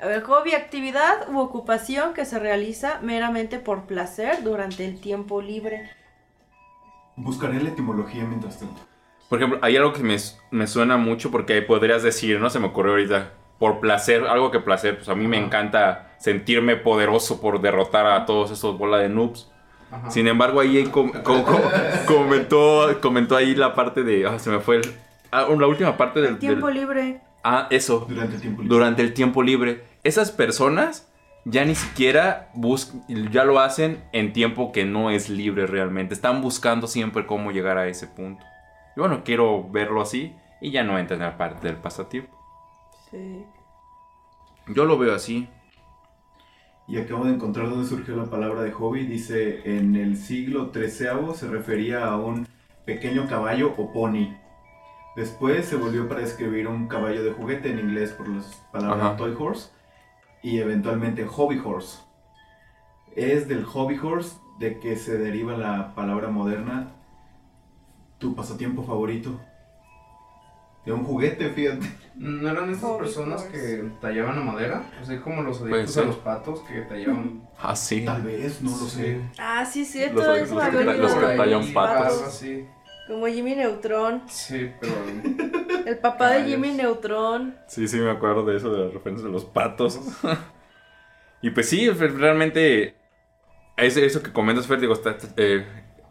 [0.00, 5.42] A ver, hobby, actividad u ocupación que se realiza meramente por placer durante el tiempo
[5.42, 5.90] libre.
[7.16, 8.80] Buscaré la etimología mientras tanto.
[9.28, 10.16] Por ejemplo, hay algo que me,
[10.50, 14.60] me suena mucho porque podrías decir, no se me ocurrió ahorita, por placer, algo que
[14.60, 19.08] placer, pues a mí me encanta sentirme poderoso por derrotar a todos esos bola de
[19.08, 19.50] noobs.
[19.96, 20.10] Ajá.
[20.10, 21.60] Sin embargo, ahí com- com- com-
[22.06, 24.94] comentó, comentó ahí la parte de, ah, se me fue, el-
[25.32, 27.20] ah, la última parte del, Tiempo del- libre.
[27.44, 28.74] ah, eso, Durante el tiempo libre.
[28.76, 29.84] durante el tiempo libre.
[30.04, 31.10] Esas personas
[31.44, 32.92] ya ni siquiera bus
[33.30, 36.14] ya lo hacen en tiempo que no es libre realmente.
[36.14, 38.44] Están buscando siempre cómo llegar a ese punto.
[38.96, 42.36] Y bueno, quiero verlo así y ya no entra en la parte del pasatiempo.
[43.10, 43.44] Sí.
[44.68, 45.48] Yo lo veo así.
[46.88, 49.06] Y acabo de encontrar dónde surgió la palabra de hobby.
[49.06, 52.46] Dice, en el siglo XIII se refería a un
[52.84, 54.36] pequeño caballo o pony.
[55.16, 59.16] Después se volvió para describir un caballo de juguete en inglés por las palabras Ajá.
[59.16, 59.70] toy horse
[60.42, 61.98] y eventualmente hobby horse.
[63.16, 66.92] Es del hobby horse de que se deriva la palabra moderna
[68.18, 69.40] tu pasatiempo favorito.
[70.86, 71.84] De un juguete, fíjate.
[72.14, 74.84] ¿No eran estas personas que tallaban a madera?
[75.02, 77.42] Así como los adictos a los patos que tallaban.
[77.58, 78.04] Ah, sí.
[78.04, 79.20] Tal vez, no lo sé.
[79.38, 80.22] Ah, sí, es cierto.
[80.22, 82.42] Los- eso los que ta- los que tallan patos.
[83.08, 84.22] Como Jimmy Neutron.
[84.28, 84.92] Sí, pero.
[85.86, 86.44] El papá de.
[86.44, 87.56] Jimmy Neutron.
[87.68, 90.00] Sí, sí, me acuerdo de eso, de las referencias de los patos.
[91.42, 92.96] y pues sí, re- realmente,
[93.76, 95.66] es eso que comentas, Fer, digo, está, eh,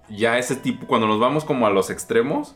[0.10, 2.56] ya ese tipo, cuando nos vamos como a los extremos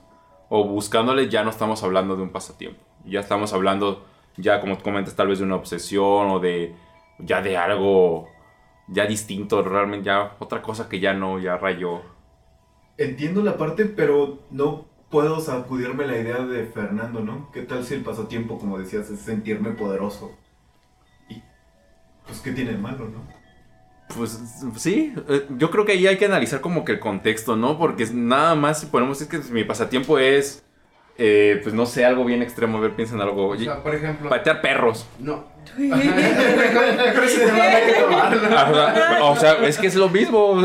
[0.49, 2.81] o buscándole, ya no estamos hablando de un pasatiempo.
[3.05, 4.05] Ya estamos hablando,
[4.37, 6.75] ya como comentas, tal vez de una obsesión o de,
[7.19, 8.27] ya de algo,
[8.87, 12.01] ya distinto, realmente, ya otra cosa que ya no, ya rayó.
[12.97, 17.49] Entiendo la parte, pero no puedo sacudirme la idea de Fernando, ¿no?
[17.51, 20.31] ¿Qué tal si el pasatiempo, como decías, es sentirme poderoso?
[21.29, 21.41] Y
[22.25, 23.38] pues qué tiene malo, ¿no?
[24.17, 24.39] Pues
[24.77, 27.77] sí, eh, yo creo que ahí hay que analizar como que el contexto, ¿no?
[27.77, 30.63] Porque es- nada más si ponemos, es que mi pasatiempo es,
[31.17, 33.49] eh, pues no sé, algo bien extremo, a ver, piensa en algo.
[33.49, 34.29] O sea, por ejemplo.
[34.29, 35.07] Patear perros.
[35.19, 35.45] No.
[39.21, 40.61] O sea, es que es lo mismo.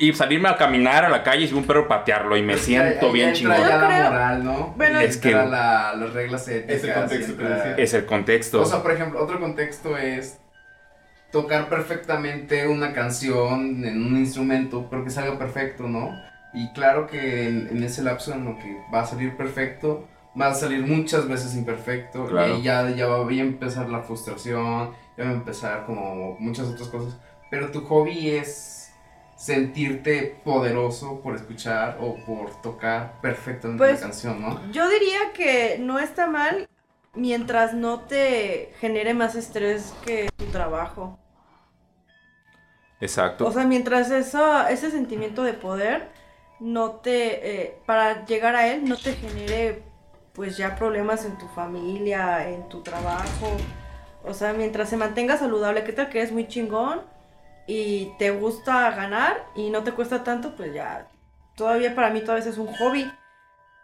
[0.00, 3.12] Y salirme a caminar a la calle y un perro patearlo y me siento Ahí
[3.12, 3.68] bien entra chingón.
[3.68, 4.74] la moral, ¿no?
[4.76, 6.76] Bueno, Es que- la, las reglas éticas.
[6.84, 7.74] Ese contexto que entra- decía.
[7.76, 8.62] Es el contexto.
[8.62, 10.38] O sea, por ejemplo, otro contexto es
[11.30, 16.10] tocar perfectamente una canción en un instrumento, pero que salga perfecto, ¿no?
[16.54, 20.08] Y claro que en, en ese lapso en lo que va a salir perfecto,
[20.40, 22.26] va a salir muchas veces imperfecto.
[22.26, 22.48] Claro.
[22.48, 26.68] Y ahí ya, ya va a empezar la frustración, ya va a empezar como muchas
[26.68, 27.16] otras cosas.
[27.50, 28.90] Pero tu hobby es
[29.36, 34.60] sentirte poderoso por escuchar o por tocar perfectamente Pues, la canción, ¿no?
[34.72, 36.68] Yo diría que no está mal
[37.14, 41.18] mientras no te genere más estrés que tu trabajo.
[43.00, 43.46] Exacto.
[43.46, 46.08] O sea, mientras eso, ese sentimiento de poder
[46.60, 49.82] no te, eh, para llegar a él, no te genere
[50.32, 53.56] pues ya problemas en tu familia, en tu trabajo.
[54.24, 57.02] O sea, mientras se mantenga saludable, ¿qué tal que eres muy chingón
[57.66, 60.54] y te gusta ganar y no te cuesta tanto?
[60.54, 61.08] Pues ya,
[61.56, 63.10] todavía para mí todavía es un hobby.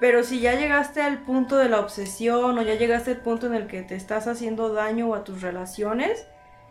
[0.01, 3.55] Pero si ya llegaste al punto de la obsesión o ya llegaste al punto en
[3.55, 6.27] el que te estás haciendo daño a tus relaciones,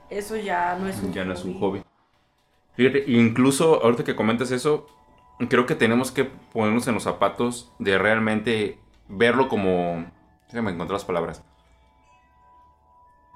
[0.09, 1.28] eso ya no es un ya hobby.
[1.28, 1.84] no es un hobby.
[2.76, 4.88] Fíjate, incluso ahorita que comentas eso,
[5.49, 10.05] creo que tenemos que ponernos en los zapatos de realmente verlo como...
[10.47, 11.43] Déjame encontrar las palabras.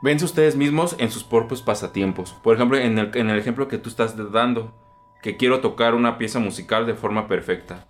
[0.03, 2.33] Vense ustedes mismos en sus propios pasatiempos.
[2.43, 4.75] Por ejemplo, en el, en el ejemplo que tú estás dando,
[5.23, 7.87] que quiero tocar una pieza musical de forma perfecta.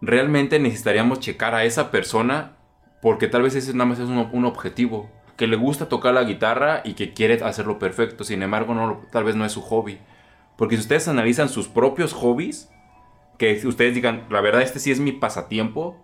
[0.00, 2.56] Realmente necesitaríamos checar a esa persona
[3.00, 5.10] porque tal vez ese nada más es un, objetivo.
[5.36, 8.24] Que le gusta tocar la guitarra y que quiere hacerlo perfecto.
[8.24, 9.98] Sin embargo, tal vez no es su hobby.
[10.56, 12.70] Porque si ustedes analizan sus propios hobbies,
[13.38, 16.02] que ustedes digan, la verdad, este sí es mi pasatiempo,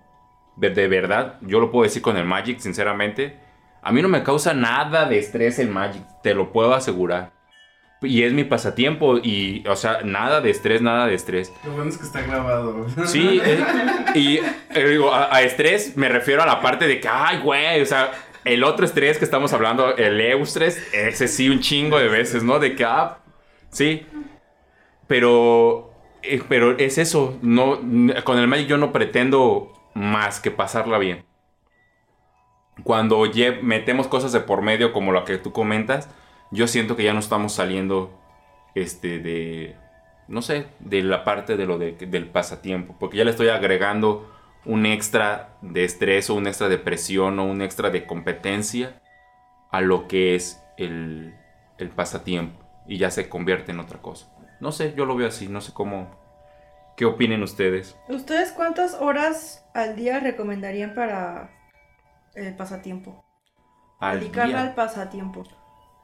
[0.57, 3.38] de, de verdad, yo lo puedo decir con el Magic, sinceramente,
[3.80, 7.32] a mí no me causa nada de estrés el Magic, te lo puedo asegurar.
[8.03, 11.53] Y es mi pasatiempo y, o sea, nada de estrés, nada de estrés.
[11.65, 12.87] Lo bueno es que está grabado.
[13.07, 13.65] Sí, eh,
[14.15, 17.81] y eh, digo, a, a estrés me refiero a la parte de que, ay, güey,
[17.81, 18.13] o sea,
[18.45, 22.59] el otro estrés que estamos hablando, el eustrés, ese sí un chingo de veces, ¿no?
[22.59, 23.19] De que, ah,
[23.71, 24.07] sí,
[25.07, 25.93] pero,
[26.23, 27.81] eh, pero es eso, no,
[28.25, 31.25] con el Magic yo no pretendo más que pasarla bien.
[32.85, 33.25] Cuando
[33.63, 36.09] metemos cosas de por medio como lo que tú comentas,
[36.53, 38.17] yo siento que ya no estamos saliendo
[38.75, 39.77] este de
[40.29, 44.31] no sé, de la parte de lo de- del pasatiempo, porque ya le estoy agregando
[44.65, 49.03] un extra de estrés o un extra de presión o un extra de competencia
[49.71, 51.35] a lo que es el,
[51.79, 54.33] el pasatiempo y ya se convierte en otra cosa.
[54.61, 56.09] No sé, yo lo veo así, no sé cómo,
[56.97, 57.99] qué opinen ustedes.
[58.09, 61.51] ¿Ustedes cuántas horas al día recomendarían para
[62.35, 63.25] el pasatiempo?
[63.99, 65.43] Al Dedicarla al pasatiempo.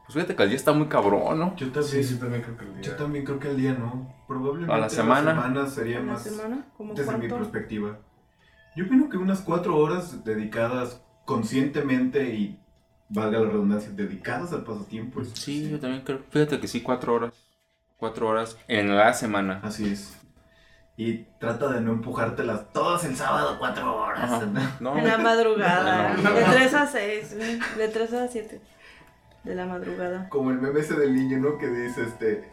[0.09, 1.55] Pues fíjate que el día está muy cabrón, ¿no?
[1.57, 2.83] Yo también, sí, también creo que el día.
[2.83, 4.15] yo también creo que el día no.
[4.27, 5.35] Probablemente A la semana.
[5.35, 6.67] semana sería ¿En la más semana?
[6.79, 7.99] ¿Cómo desde mi perspectiva.
[8.75, 12.59] Yo opino que unas cuatro horas dedicadas conscientemente y
[13.11, 15.21] valga la redundancia, dedicadas al pasatiempo.
[15.21, 16.21] Es sí, yo también creo.
[16.31, 17.35] Fíjate que sí, cuatro horas.
[17.99, 19.61] Cuatro horas en la semana.
[19.63, 20.17] Así es.
[20.97, 24.25] Y trata de no empujártelas todas el sábado cuatro horas.
[24.25, 24.77] Ajá.
[24.81, 26.17] No, En la madrugada.
[26.23, 27.37] La De 3 a 6.
[27.77, 28.61] De 3 a 7.
[29.49, 30.29] De la madrugada.
[30.29, 31.57] Como el meme ese del niño, ¿no?
[31.59, 32.45] Que dice, este,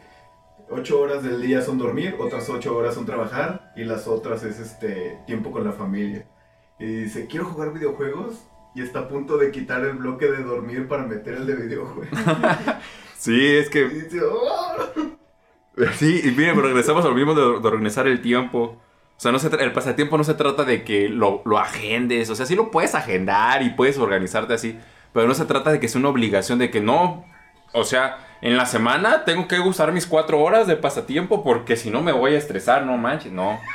[0.70, 4.58] ocho horas del día son dormir, otras ocho horas son trabajar y las otras es,
[4.58, 6.26] este, tiempo con la familia.
[6.78, 10.88] Y dice, quiero jugar videojuegos y está a punto de quitar el bloque de dormir
[10.88, 12.08] para meter el de videojuegos.
[13.18, 13.88] Sí, es Y que.
[13.88, 15.06] dice, "Oh".
[15.94, 18.80] Sí, y miren, regresamos a lo mismo de, de organizar el tiempo.
[19.16, 22.28] O sea, no se el pasatiempo no se trata de que lo, lo agendes.
[22.30, 24.78] O sea, sí lo puedes agendar y puedes organizarte así.
[25.16, 27.24] Pero no se trata de que sea una obligación de que no.
[27.72, 31.88] O sea, en la semana tengo que usar mis cuatro horas de pasatiempo porque si
[31.88, 33.32] no me voy a estresar, no manches.
[33.32, 33.58] No.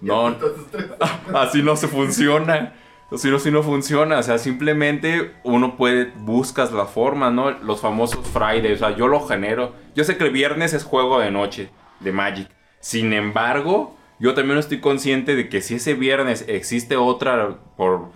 [0.00, 0.36] No,
[1.34, 2.72] así no se funciona.
[3.12, 4.18] Así no, así no funciona.
[4.18, 7.52] O sea, simplemente uno puede, buscas la forma, ¿no?
[7.52, 8.82] Los famosos Fridays.
[8.82, 9.76] O sea, yo lo genero.
[9.94, 11.70] Yo sé que el viernes es juego de noche
[12.00, 12.48] de Magic.
[12.80, 18.08] Sin embargo, yo también estoy consciente de que si ese viernes existe otra, por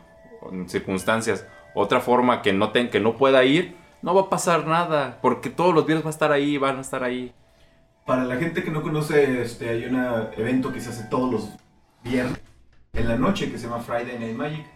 [0.67, 1.47] circunstancias,
[1.77, 5.18] otra forma que no, ten- que no pueda ir, no va a pasar nada.
[5.20, 7.33] Porque todos los viernes va a estar ahí, van a estar ahí.
[8.07, 9.97] Para la gente que no conoce, este, hay un
[10.37, 11.51] evento que se hace todos los
[12.03, 12.41] viernes
[12.95, 14.66] en la noche que se llama Friday Night Magic.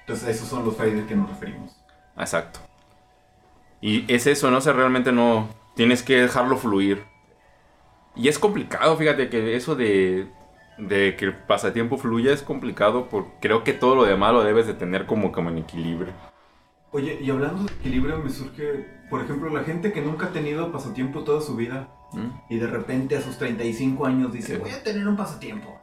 [0.00, 1.76] Entonces, esos son los Fridays que nos referimos.
[2.16, 2.60] Exacto.
[3.80, 5.48] Y es eso, no sé, realmente no.
[5.74, 7.04] Tienes que dejarlo fluir.
[8.14, 10.28] Y es complicado, fíjate que eso de,
[10.78, 14.66] de que el pasatiempo fluya es complicado porque creo que todo lo demás lo debes
[14.66, 16.12] de tener como, como en equilibrio.
[16.92, 20.72] Oye, y hablando de equilibrio, me surge, por ejemplo, la gente que nunca ha tenido
[20.72, 22.28] pasatiempo toda su vida ¿Mm?
[22.48, 25.78] y de repente a sus 35 años dice, voy a tener un pasatiempo.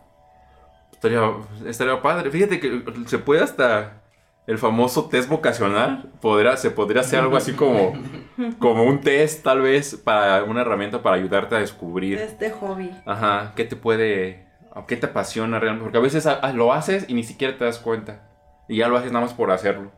[0.92, 1.22] Estaría,
[1.66, 2.32] estaría padre.
[2.32, 4.04] Fíjate que se puede hasta
[4.48, 6.12] el famoso test vocacional.
[6.22, 7.94] Podrá, se podría hacer algo así como,
[8.60, 12.18] como un test, tal vez, para una herramienta para ayudarte a descubrir.
[12.18, 12.92] Este hobby.
[13.06, 14.48] Ajá, ¿qué te puede,
[14.88, 15.84] qué te apasiona realmente?
[15.84, 18.30] Porque a veces lo haces y ni siquiera te das cuenta.
[18.68, 19.92] Y ya lo haces nada más por hacerlo.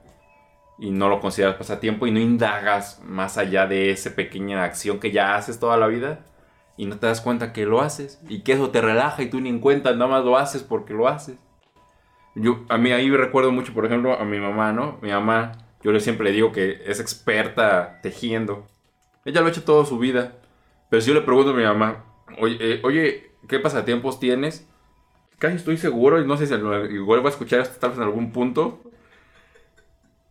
[0.77, 5.11] Y no lo consideras pasatiempo y no indagas más allá de esa pequeña acción que
[5.11, 6.25] ya haces toda la vida.
[6.77, 8.19] Y no te das cuenta que lo haces.
[8.27, 10.93] Y que eso te relaja y tú ni en cuenta, nada más lo haces porque
[10.93, 11.37] lo haces.
[12.35, 14.99] Yo, a mí ahí recuerdo mucho, por ejemplo, a mi mamá, ¿no?
[15.01, 18.67] Mi mamá, yo le siempre le digo que es experta tejiendo.
[19.23, 20.33] Ella lo ha hecho toda su vida.
[20.89, 22.03] Pero si yo le pregunto a mi mamá,
[22.39, 24.67] oye, eh, oye, ¿qué pasatiempos tienes?
[25.39, 28.05] Casi estoy seguro, y no sé si igual va a escuchar esto tal vez en
[28.05, 28.81] algún punto.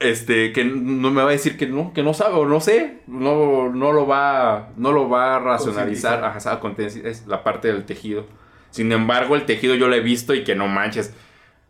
[0.01, 2.99] Este, que no me va a decir que no, que no sabe o no sé.
[3.07, 6.25] No, no lo va, no lo va a racionalizar.
[6.25, 6.61] Ajá,
[7.05, 8.27] es la parte del tejido.
[8.71, 11.15] Sin embargo, el tejido yo lo he visto y que no manches.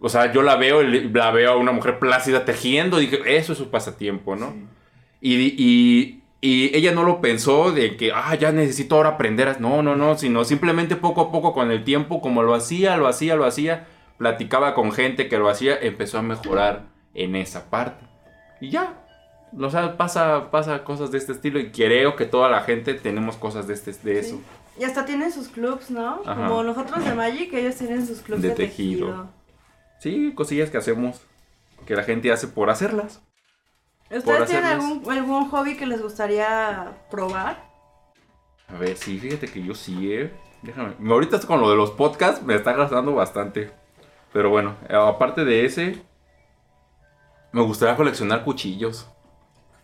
[0.00, 3.52] O sea, yo la veo, la veo a una mujer plácida tejiendo y dije, eso
[3.52, 4.52] es su pasatiempo, ¿no?
[4.52, 4.66] Sí.
[5.20, 9.48] Y, y- y ella no lo pensó de que, ah, ya necesito ahora aprender.
[9.48, 9.56] a-".
[9.60, 13.06] No, no, no, sino simplemente poco a poco con el tiempo, como lo hacía, lo
[13.06, 13.86] hacía, lo hacía,
[14.18, 18.04] platicaba con gente que lo hacía, empezó a mejorar en esa parte.
[18.60, 18.94] Y ya,
[19.58, 23.36] o sea, pasa, pasa cosas de este estilo y creo que toda la gente tenemos
[23.36, 24.40] cosas de, este, de eso.
[24.78, 26.20] Y hasta tienen sus clubs, ¿no?
[26.26, 26.48] Ajá.
[26.48, 29.06] Como nosotros de Magic, ellos tienen sus clubs De de, tejido.
[29.06, 29.28] tejido.
[30.00, 31.20] Sí, cosillas que hacemos,
[31.86, 33.22] que la gente hace por hacerlas.
[34.10, 34.84] ¿Ustedes tienen hacerlas.
[34.84, 37.64] algún, algún hobby que les gustaría probar?
[38.68, 40.32] A ver, sí, fíjate que yo sí, eh.
[40.62, 40.94] Déjame.
[41.10, 43.70] Ahorita con lo de los podcasts me está gastando bastante.
[44.32, 46.02] Pero bueno, eh, aparte de ese,
[47.54, 49.08] me gustaría coleccionar cuchillos.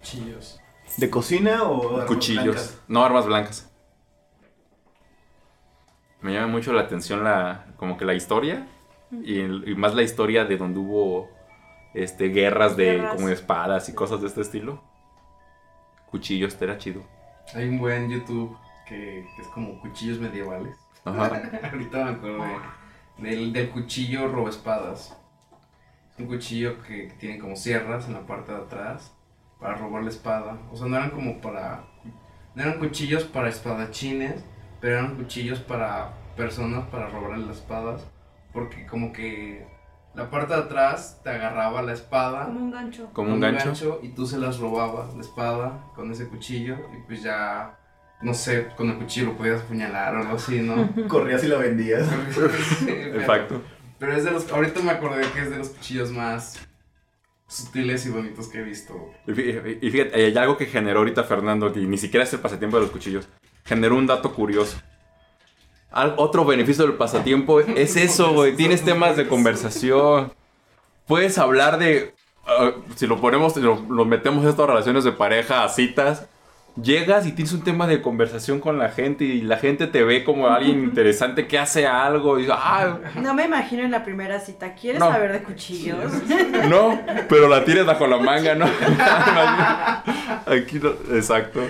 [0.02, 0.60] Chillos.
[0.96, 2.44] ¿De cocina o armas cuchillos.
[2.44, 2.82] blancas?
[2.88, 3.70] No, armas blancas.
[6.20, 8.66] Me llama mucho la atención la, como que la historia.
[9.24, 9.40] Y,
[9.76, 11.30] más la historia de donde hubo
[11.94, 13.14] este, guerras de Guerras.
[13.16, 14.82] como espadas y cosas de este estilo.
[16.10, 17.02] Cuchillos, era chido.
[17.54, 18.56] Hay un buen YouTube
[18.86, 20.76] que, que es como cuchillos medievales.
[21.04, 21.26] Ajá.
[21.72, 22.42] Ahorita me acuerdo
[23.18, 25.10] de- del, del cuchillo robaespadas.
[25.10, 25.16] Es
[26.20, 29.12] un cuchillo que, que tiene como sierras en la parte de atrás
[29.58, 30.58] para robar la espada.
[30.72, 31.84] O sea, no eran como para.
[32.54, 34.44] No eran cuchillos para espadachines,
[34.80, 38.06] pero eran cuchillos para personas para robarle las espadas.
[38.52, 39.66] Porque como que
[40.14, 43.10] la parte de atrás te agarraba la espada Como un gancho.
[43.12, 44.00] Como un gancho.
[44.02, 47.76] y tú se las robabas la espada con ese cuchillo y pues ya
[48.20, 50.90] no sé, con el cuchillo lo podías apuñalar o algo así, ¿no?
[51.08, 52.06] Corrías y la vendías.
[52.30, 53.62] Sí, Exacto.
[54.00, 56.58] Pero es de los, ahorita me acordé que es de los cuchillos más
[57.46, 58.94] sutiles y bonitos que he visto.
[59.26, 62.40] Y fí- y fíjate, hay algo que generó ahorita Fernando, que ni siquiera es el
[62.40, 63.28] pasatiempo de los cuchillos.
[63.64, 64.80] Generó un dato curioso.
[65.90, 68.56] Al- otro beneficio del pasatiempo es eso, güey.
[68.56, 70.32] Tienes temas de conversación.
[71.06, 72.14] Puedes hablar de.
[72.46, 76.26] ah, si lo ponemos, lo, lo metemos a estas relaciones de pareja, a citas.
[76.80, 80.24] Llegas y tienes un tema de conversación con la gente y la gente te ve
[80.24, 82.38] como alguien interesante que hace algo.
[82.38, 84.74] Y ah, No me imagino en la primera cita.
[84.74, 85.10] ¿Quieres No.
[85.10, 86.12] saber de cuchillos?
[86.68, 86.98] No,
[87.28, 88.66] pero la tienes bajo la manga, ¿no?
[90.46, 91.60] Aquí no, exacto.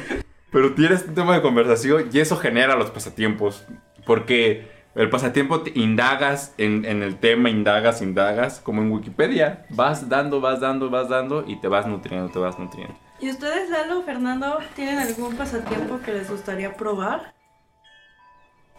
[0.52, 3.64] Pero tienes un tema de conversación y eso genera los pasatiempos.
[4.04, 9.64] Porque el pasatiempo te indagas en, en el tema, indagas, indagas, como en Wikipedia.
[9.70, 12.94] Vas dando, vas dando, vas dando y te vas nutriendo, te vas nutriendo.
[13.20, 17.34] ¿Y ustedes, Lalo, Fernando, tienen algún pasatiempo que les gustaría probar?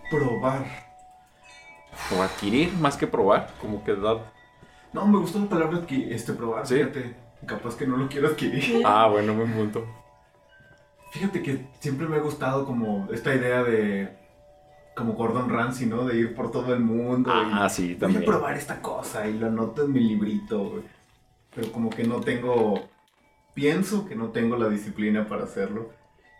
[0.09, 0.65] Probar.
[2.17, 4.31] O adquirir más que probar, como que da...
[4.93, 6.65] No, me gustó la palabra adqui- este, probar.
[6.65, 6.75] ¿Sí?
[6.75, 7.15] Fíjate,
[7.45, 8.63] capaz que no lo quiero adquirir.
[8.63, 8.81] Sí.
[8.83, 9.85] Ah, bueno, buen punto.
[11.11, 14.17] Fíjate que siempre me ha gustado como esta idea de
[14.95, 16.05] como Gordon Ramsay, ¿no?
[16.05, 17.31] De ir por todo el mundo.
[17.33, 18.25] Ah, y, sí, Voy a también.
[18.25, 20.83] probar esta cosa y lo anoto en mi librito, güey.
[21.55, 22.89] Pero como que no tengo,
[23.53, 25.91] pienso que no tengo la disciplina para hacerlo.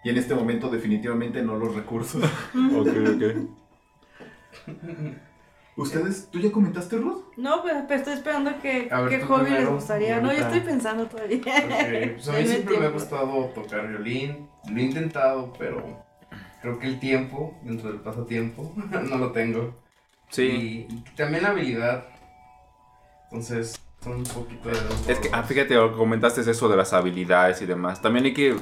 [0.04, 2.24] Y en este momento definitivamente no los recursos.
[2.76, 3.24] Ok, ok.
[5.78, 7.24] ¿Ustedes, tú ya comentaste, Ruth?
[7.38, 10.20] No, pues, pues estoy esperando que, A ver, qué hobby les gustaría.
[10.20, 11.38] No, yo estoy pensando todavía.
[11.38, 14.50] Ok, pues a mí siempre me ha gustado tocar violín.
[14.70, 16.04] Lo he intentado, pero
[16.62, 18.74] creo que el tiempo, dentro del pasatiempo,
[19.10, 19.76] no lo tengo.
[20.30, 20.88] Sí.
[20.90, 22.06] Y, y también la habilidad.
[23.26, 24.78] Entonces, un poquito de
[25.12, 28.02] Es que, ah, fíjate, comentaste eso de las habilidades y demás.
[28.02, 28.56] También hay que,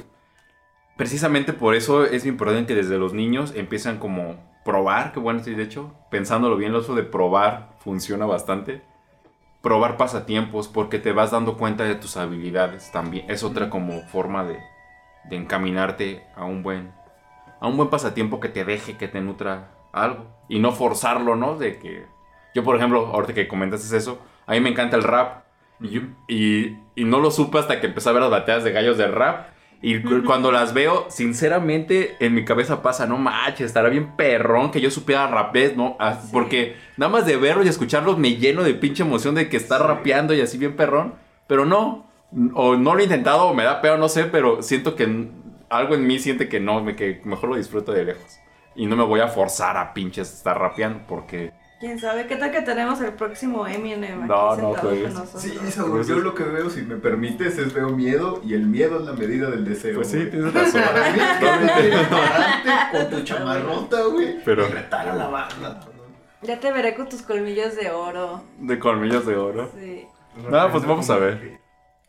[0.96, 5.54] precisamente por eso es importante que desde los niños empiezan como probar, que bueno, sí,
[5.54, 8.82] de hecho, pensándolo bien, lo uso de probar funciona bastante.
[9.62, 13.30] Probar pasatiempos porque te vas dando cuenta de tus habilidades también.
[13.30, 14.58] Es otra como forma de,
[15.28, 16.92] de encaminarte a un buen,
[17.60, 20.26] a un buen pasatiempo que te deje, que te nutra algo.
[20.48, 21.56] Y no forzarlo, ¿no?
[21.56, 22.06] De que,
[22.54, 24.18] yo por ejemplo, ahorita que comentaste eso,
[24.50, 25.44] a mí me encanta el rap.
[25.80, 28.98] Y, y, y no lo supe hasta que empecé a ver las batallas de gallos
[28.98, 29.48] de rap.
[29.82, 34.70] Y cu- cuando las veo, sinceramente, en mi cabeza pasa, no manches, estará bien perrón
[34.70, 35.96] que yo supiera rapés, ¿no?
[35.98, 36.28] Ah, Sí.
[36.32, 39.78] Porque nada más de verlos y escucharlos me lleno de pinche emoción de que está
[39.78, 41.14] rapeando y así bien perrón.
[41.46, 42.06] Pero no,
[42.54, 45.28] o no lo he intentado o me da peor, no sé, pero siento que
[45.70, 48.38] algo en mí siente que no, que mejor lo disfruto de lejos.
[48.76, 51.52] Y no me voy a forzar a pinches estar rapeando porque...
[51.80, 52.26] ¿Quién sabe?
[52.26, 55.02] ¿Qué tal que tenemos el próximo Eminem aquí No, no, sentado pues.
[55.02, 55.42] con nosotros?
[55.42, 59.00] Sí, Saúl, yo lo que veo, si me permites, es veo miedo y el miedo
[59.00, 59.94] es la medida del deseo.
[59.96, 60.30] Pues sí, güey.
[60.30, 60.82] tienes razón.
[60.94, 61.90] Para mí,
[62.92, 64.44] con tu chamarrota, güey.
[64.44, 65.80] Pero- Y retar a la banda.
[66.42, 68.42] Ya te veré con tus colmillos de oro.
[68.58, 69.70] De colmillos de oro.
[69.78, 70.06] Sí.
[70.50, 71.60] No, pues vamos a ver.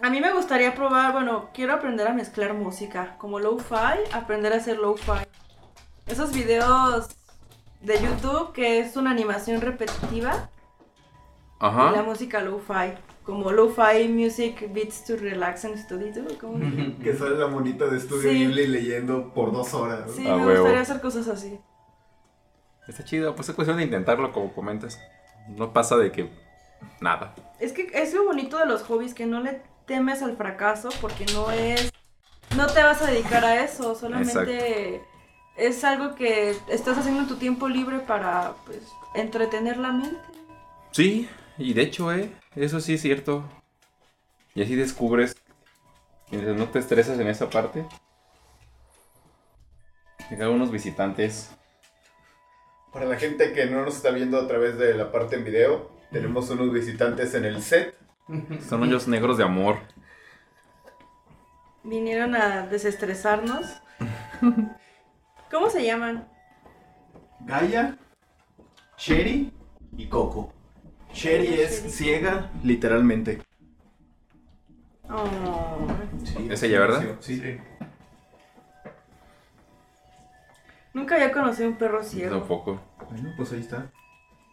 [0.02, 4.58] A mí me gustaría probar, bueno, quiero aprender a mezclar música, como lo-fi, aprender a
[4.58, 5.12] hacer lo-fi.
[6.08, 7.08] Esos videos
[7.82, 10.50] de YouTube que es una animación repetitiva
[11.60, 12.04] y la Ajá.
[12.04, 16.12] música lo-fi, como lo-fi music beats to relax and study.
[16.12, 16.26] ¿tú?
[16.40, 18.38] ¿Cómo se- Que sale la monita de estudio Sí.
[18.40, 20.10] Ghibli leyendo por dos horas.
[20.16, 20.60] Sí, A me huevo.
[20.62, 21.60] gustaría hacer cosas así.
[22.88, 25.00] Está chido, pues es cuestión de intentarlo como comentas.
[25.50, 26.30] No pasa de que
[27.00, 27.36] nada.
[27.60, 31.26] Es que es lo bonito de los hobbies, que no le temes al fracaso porque
[31.34, 31.92] no es...
[32.58, 35.02] No te vas a dedicar a eso, solamente
[35.62, 38.82] es algo que estás haciendo en tu tiempo libre para, pues,
[39.14, 40.18] entretener la mente.
[40.92, 43.44] Sí, y de hecho, eh, eso sí es cierto.
[44.56, 45.36] Y así descubres,
[46.32, 47.86] mientras no te estresas en esa parte.
[50.32, 51.52] Llegaron unos visitantes.
[52.92, 55.92] Para la gente que no nos está viendo a través de la parte en video,
[56.12, 57.96] tenemos unos visitantes en el set.
[58.68, 59.78] Son hoyos negros de amor.
[61.84, 63.66] Vinieron a desestresarnos.
[65.52, 66.28] ¿Cómo se llaman?
[67.42, 67.98] Gaia,
[68.98, 69.52] Sherry
[69.98, 70.54] y Coco.
[71.14, 73.42] Sherry es ciega, literalmente.
[75.10, 75.88] Oh,
[76.50, 77.04] ¿Es ella, verdad?
[77.20, 77.42] Sí.
[80.94, 82.38] nunca había conocido un perro ciego.
[82.38, 82.80] tampoco.
[83.10, 83.92] Bueno, pues ahí está.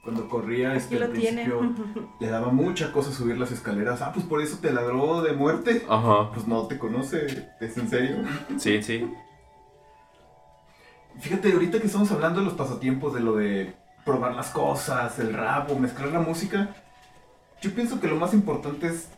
[0.02, 1.44] Cuando corría, Aquí este, al tiene.
[1.44, 1.74] principio
[2.18, 4.00] le daba mucha cosa subir las escaleras.
[4.02, 5.84] Ah, pues por eso te ladró de muerte.
[5.88, 6.32] Ajá.
[6.32, 8.16] Pues no te conoce, ¿es en serio?
[8.56, 9.12] Sí, sí.
[11.20, 15.34] Fíjate, ahorita que estamos hablando de los pasatiempos, de lo de probar las cosas, el
[15.34, 16.70] rap o mezclar la música,
[17.60, 19.08] yo pienso que lo más importante es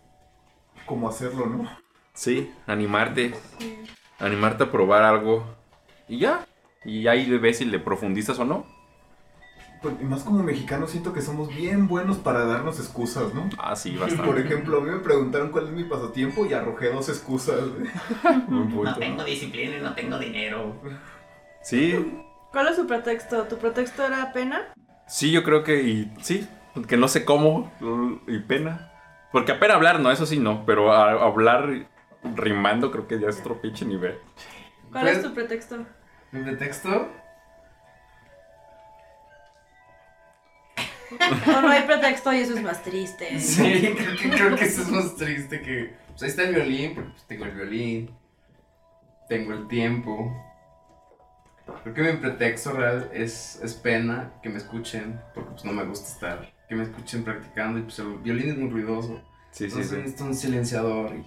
[0.87, 1.69] cómo hacerlo, ¿no?
[2.15, 3.35] Sí, animarte.
[3.59, 3.79] Sí.
[4.19, 5.45] Animarte a probar algo.
[6.09, 6.47] Y ya.
[6.85, 8.65] Y ahí ves si le profundizas o no.
[9.83, 13.49] Pues, y más como mexicanos siento que somos bien buenos para darnos excusas, ¿no?
[13.59, 14.41] Ah, sí, Por bastante.
[14.43, 17.61] ejemplo, a mí me preguntaron cuál es mi pasatiempo y arrojé dos excusas.
[18.49, 19.25] Buen punto.
[19.25, 20.75] disciplina y no tengo dinero.
[21.63, 23.45] Sí, ¿Cuál es su pretexto?
[23.45, 24.73] ¿Tu pretexto era pena?
[25.07, 26.49] sí, yo creo que y, sí,
[26.89, 27.71] que no sé cómo
[28.27, 28.91] y pena.
[29.33, 31.87] Porque apenas hablar, no, eso sí no, pero a- hablar
[32.35, 34.19] rimando creo que ya es otro pinche nivel.
[34.91, 35.87] ¿Cuál Pues- es tu pretexto?
[36.33, 37.09] Mi pretexto,
[41.57, 43.39] O no hay pretexto y eso es más triste.
[43.41, 45.93] sí, creo que, creo que eso es más triste que...
[46.11, 48.11] Pues ahí está el violín, porque pues, tengo el violín,
[49.29, 50.33] tengo el tiempo.
[51.83, 55.85] Creo que mi pretexto real es, es pena que me escuchen, porque pues no me
[55.85, 59.21] gusta estar, que me escuchen practicando y pues el violín es muy ruidoso.
[59.51, 59.97] Sí, sí, Entonces sí.
[59.97, 61.27] necesito un silenciador y,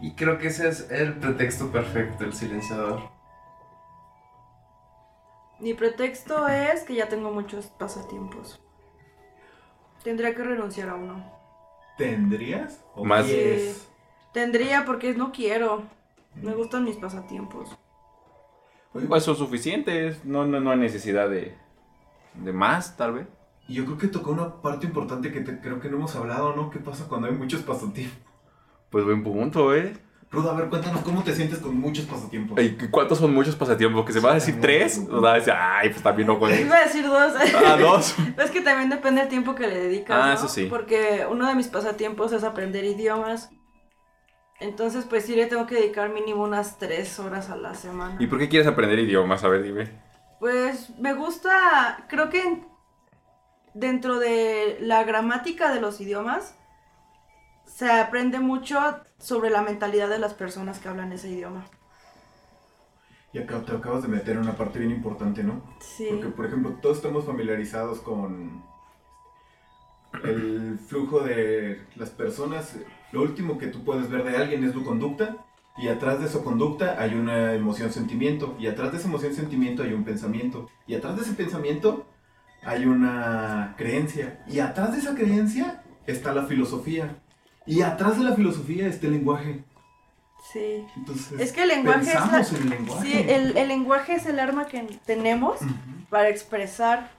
[0.00, 3.00] y creo que ese es el pretexto perfecto, el silenciador.
[5.60, 8.60] Mi pretexto es que ya tengo muchos pasatiempos.
[10.02, 11.24] Tendría que renunciar a uno.
[11.96, 12.84] ¿Tendrías?
[12.94, 13.88] ¿O Más- quieres?
[14.32, 15.84] Tendría porque no quiero.
[16.34, 17.78] Me gustan mis pasatiempos.
[19.08, 21.56] Pues son suficientes, no, no, no hay necesidad de,
[22.34, 23.26] de más, tal vez.
[23.66, 26.54] Y yo creo que tocó una parte importante que te- creo que no hemos hablado,
[26.54, 26.70] ¿no?
[26.70, 28.18] ¿Qué pasa cuando hay muchos pasatiempos?
[28.90, 29.94] Pues buen punto, ¿eh?
[30.30, 32.60] Ruda, a ver, cuéntanos cómo te sientes con muchos pasatiempos.
[32.60, 34.04] ¿Y cuántos son muchos pasatiempos?
[34.04, 35.00] ¿Que se va a decir tres?
[35.10, 36.60] O sea, dice, ay, pues también no juegues.
[36.66, 37.32] Iba a decir dos.
[37.66, 38.14] Ah, dos.
[38.38, 40.18] Es que también depende del tiempo que le dedicas.
[40.20, 40.34] Ah, ¿no?
[40.34, 40.66] eso sí.
[40.68, 43.50] Porque uno de mis pasatiempos es aprender idiomas.
[44.64, 48.16] Entonces, pues sí le tengo que dedicar mínimo unas tres horas a la semana.
[48.18, 49.44] ¿Y por qué quieres aprender idiomas?
[49.44, 49.90] A ver, dime.
[50.40, 52.66] Pues me gusta, creo que en-
[53.74, 56.54] dentro de la gramática de los idiomas
[57.66, 58.80] se aprende mucho
[59.18, 61.66] sobre la mentalidad de las personas que hablan ese idioma.
[63.34, 65.60] Y acá te acabas de meter en una parte bien importante, ¿no?
[65.80, 66.06] Sí.
[66.10, 68.64] Porque, por ejemplo, todos estamos familiarizados con
[70.24, 72.76] el flujo de las personas.
[73.14, 75.36] Lo último que tú puedes ver de alguien es su conducta.
[75.76, 78.56] Y atrás de su conducta hay una emoción, sentimiento.
[78.58, 80.68] Y atrás de esa emoción, sentimiento hay un pensamiento.
[80.86, 82.06] Y atrás de ese pensamiento
[82.64, 84.42] hay una creencia.
[84.48, 87.16] Y atrás de esa creencia está la filosofía.
[87.66, 89.64] Y atrás de la filosofía está el lenguaje.
[90.52, 90.84] Sí.
[90.96, 93.06] Entonces, Es que el lenguaje es la- en el lenguaje.
[93.10, 95.70] Sí, el, el lenguaje es el arma que tenemos Ujú.
[96.10, 97.10] para expresar.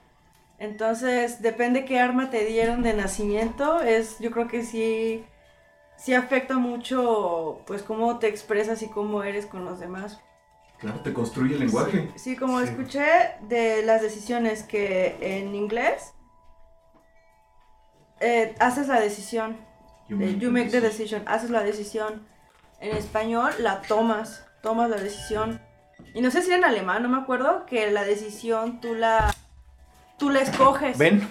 [0.58, 5.24] Entonces, depende qué arma te dieron de nacimiento, es yo creo que sí
[5.96, 10.20] sí afecta mucho pues cómo te expresas y cómo eres con los demás.
[10.78, 12.10] Claro, te construye el lenguaje.
[12.16, 12.66] Sí, sí, como Sí.
[12.68, 13.04] escuché
[13.48, 16.12] de las decisiones que en inglés
[18.20, 19.56] eh, haces la decisión,
[20.08, 22.26] de you make the decision, haces la decisión.
[22.80, 25.60] En español la tomas, tomas la decisión.
[26.14, 29.34] Y no sé si en alemán, no me acuerdo, que la decisión tú la
[30.18, 30.96] tú la escoges.
[30.98, 31.26] ¿Ven?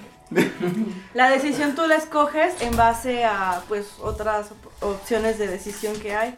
[1.14, 6.16] La decisión tú la escoges en base a pues otras op- opciones de decisión que
[6.16, 6.38] hay.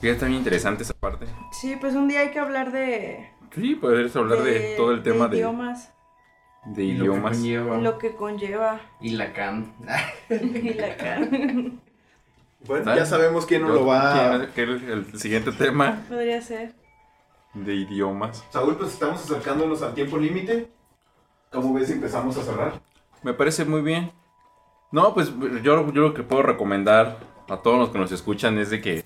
[0.00, 1.26] Fíjate, bien interesante esa parte.
[1.52, 5.28] Sí, pues un día hay que hablar de Sí, puedes hablar de, todo el tema
[5.28, 5.92] de, idiomas,
[6.64, 7.36] de Y lo que idiomas.
[7.36, 7.76] conlleva.
[7.78, 9.74] lo que conlleva Y Lacan.
[10.30, 11.28] y la cara.
[12.66, 13.00] Bueno, Dale.
[13.00, 14.46] ya sabemos quién nos lo va a...
[14.48, 16.74] ¿quién es el, el siguiente tema Podría ser.
[17.54, 18.44] de idiomas.
[18.50, 20.70] Saúl, pues estamos acercándonos al tiempo límite.
[21.50, 22.80] ¿Cómo ves si empezamos a cerrar?
[23.22, 24.12] Me parece muy bien.
[24.92, 25.32] No, pues
[25.62, 29.04] yo, yo lo que puedo recomendar a todos los que nos escuchan es de que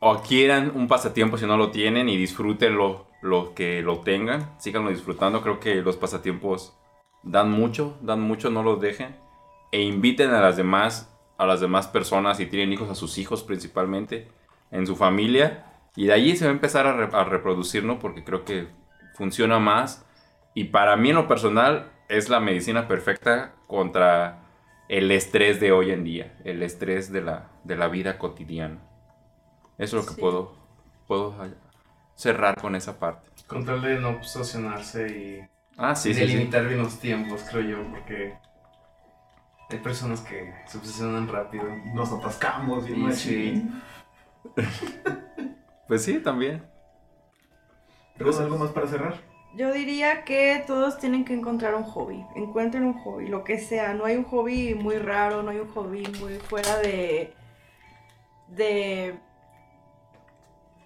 [0.00, 5.42] adquieran un pasatiempo si no lo tienen y disfrútenlo lo que lo tengan, síganlo disfrutando.
[5.42, 6.76] Creo que los pasatiempos
[7.22, 9.16] dan mucho, dan mucho, no los dejen.
[9.72, 13.42] E inviten a las demás, a las demás personas, si tienen hijos, a sus hijos
[13.42, 14.28] principalmente,
[14.70, 15.66] en su familia.
[15.96, 17.98] Y de allí se va a empezar a, re- a reproducir, ¿no?
[17.98, 18.68] Porque creo que
[19.14, 20.06] funciona más.
[20.54, 24.42] Y para mí en lo personal es la medicina perfecta contra
[24.88, 28.78] el estrés de hoy en día, el estrés de la, de la vida cotidiana.
[29.78, 30.20] Eso es lo que Sí.
[30.20, 30.52] puedo,
[31.06, 31.34] puedo
[32.14, 33.28] cerrar con esa parte.
[33.46, 36.26] Con tal de no obsesionarse y Ah, sí, sí, sí.
[36.26, 38.34] delimitar bien los tiempos, creo yo, porque
[39.70, 41.64] hay personas que se obsesionan rápido.
[41.94, 43.82] Nos atascamos bien Y machín.
[45.86, 46.62] Pues sí, también.
[48.16, 49.29] ¿Tenemos algo más para cerrar?
[49.54, 52.24] Yo diría que todos tienen que encontrar un hobby.
[52.36, 53.94] Encuentren un hobby, lo que sea.
[53.94, 57.34] No hay un hobby muy raro, no hay un hobby muy fuera de.
[58.48, 59.18] de.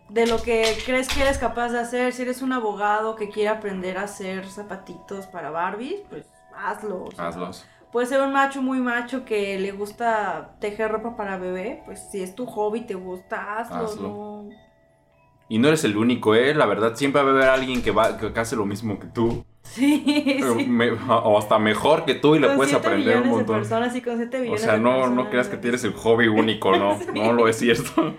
[0.08, 2.12] de lo que crees que eres capaz de hacer.
[2.14, 7.08] Si eres un abogado que quiere aprender a hacer zapatitos para Barbies, pues hazlo.
[7.18, 7.66] Hazlos.
[7.92, 12.22] Puede ser un macho muy macho que le gusta tejer ropa para bebé, pues si
[12.22, 13.84] es tu hobby, te gusta, hazlo.
[13.84, 14.08] Hazlo.
[14.08, 14.33] no-
[15.54, 16.52] Y no eres el único, ¿eh?
[16.52, 19.44] La verdad, siempre va a haber alguien que, va, que hace lo mismo que tú.
[19.62, 20.02] Sí,
[20.58, 20.66] sí.
[20.66, 23.54] Me- o hasta mejor que tú y le Con puedes aprender un montón.
[23.54, 26.26] De personas y con 7 O sea, de no, no creas que tienes el hobby
[26.26, 26.98] único, no.
[27.14, 28.16] No lo es cierto.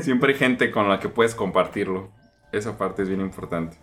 [0.00, 2.10] Siempre hay gente con la que puedes compartirlo.
[2.50, 3.78] Esa parte es bien importante.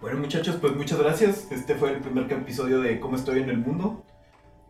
[0.00, 1.50] Bueno, muchachos, pues muchas gracias.
[1.50, 4.04] Este fue el primer episodio de Cómo estoy en el mundo.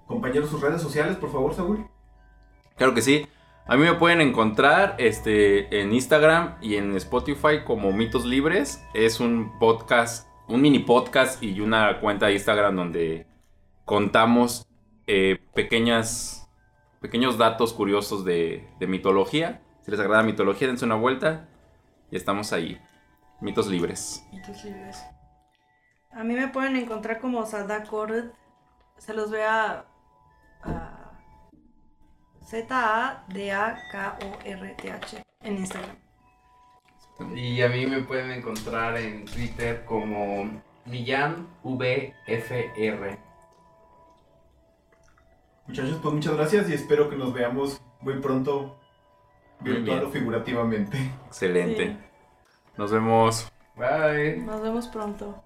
[0.07, 1.87] Compañeros, sus redes sociales, por favor, Saúl.
[2.79, 3.27] Claro que sí.
[3.67, 8.85] A mí me pueden encontrar este, en Instagram y en Spotify como Mitos Libres.
[8.93, 13.27] Es un podcast, un mini podcast y una cuenta de Instagram donde
[13.87, 14.67] contamos
[15.07, 16.47] eh, pequeñas,
[17.01, 19.63] pequeños datos curiosos de, mitología.
[19.81, 21.49] Si les agrada mitología, dense una vuelta
[22.11, 22.79] y estamos ahí.
[23.41, 24.27] Mitos Libres.
[24.31, 25.03] Mitos libres.
[26.13, 28.27] A mí me pueden encontrar como Sada Corred.
[28.99, 29.87] Se los voy a
[32.45, 33.25] Z-A-D-A-K-O-R-T-H
[35.43, 35.97] en Instagram.
[37.35, 40.51] Y a mí me pueden encontrar en Twitter como
[40.85, 41.49] MillanVFR.
[45.67, 48.77] Muchachos, pues muchas gracias y espero que nos veamos muy pronto,
[49.61, 50.99] virtual o figurativamente.
[51.27, 51.87] Excelente.
[51.87, 51.97] Sí.
[52.77, 53.51] Nos vemos.
[53.77, 54.39] Bye.
[54.39, 55.44] Nos vemos pronto.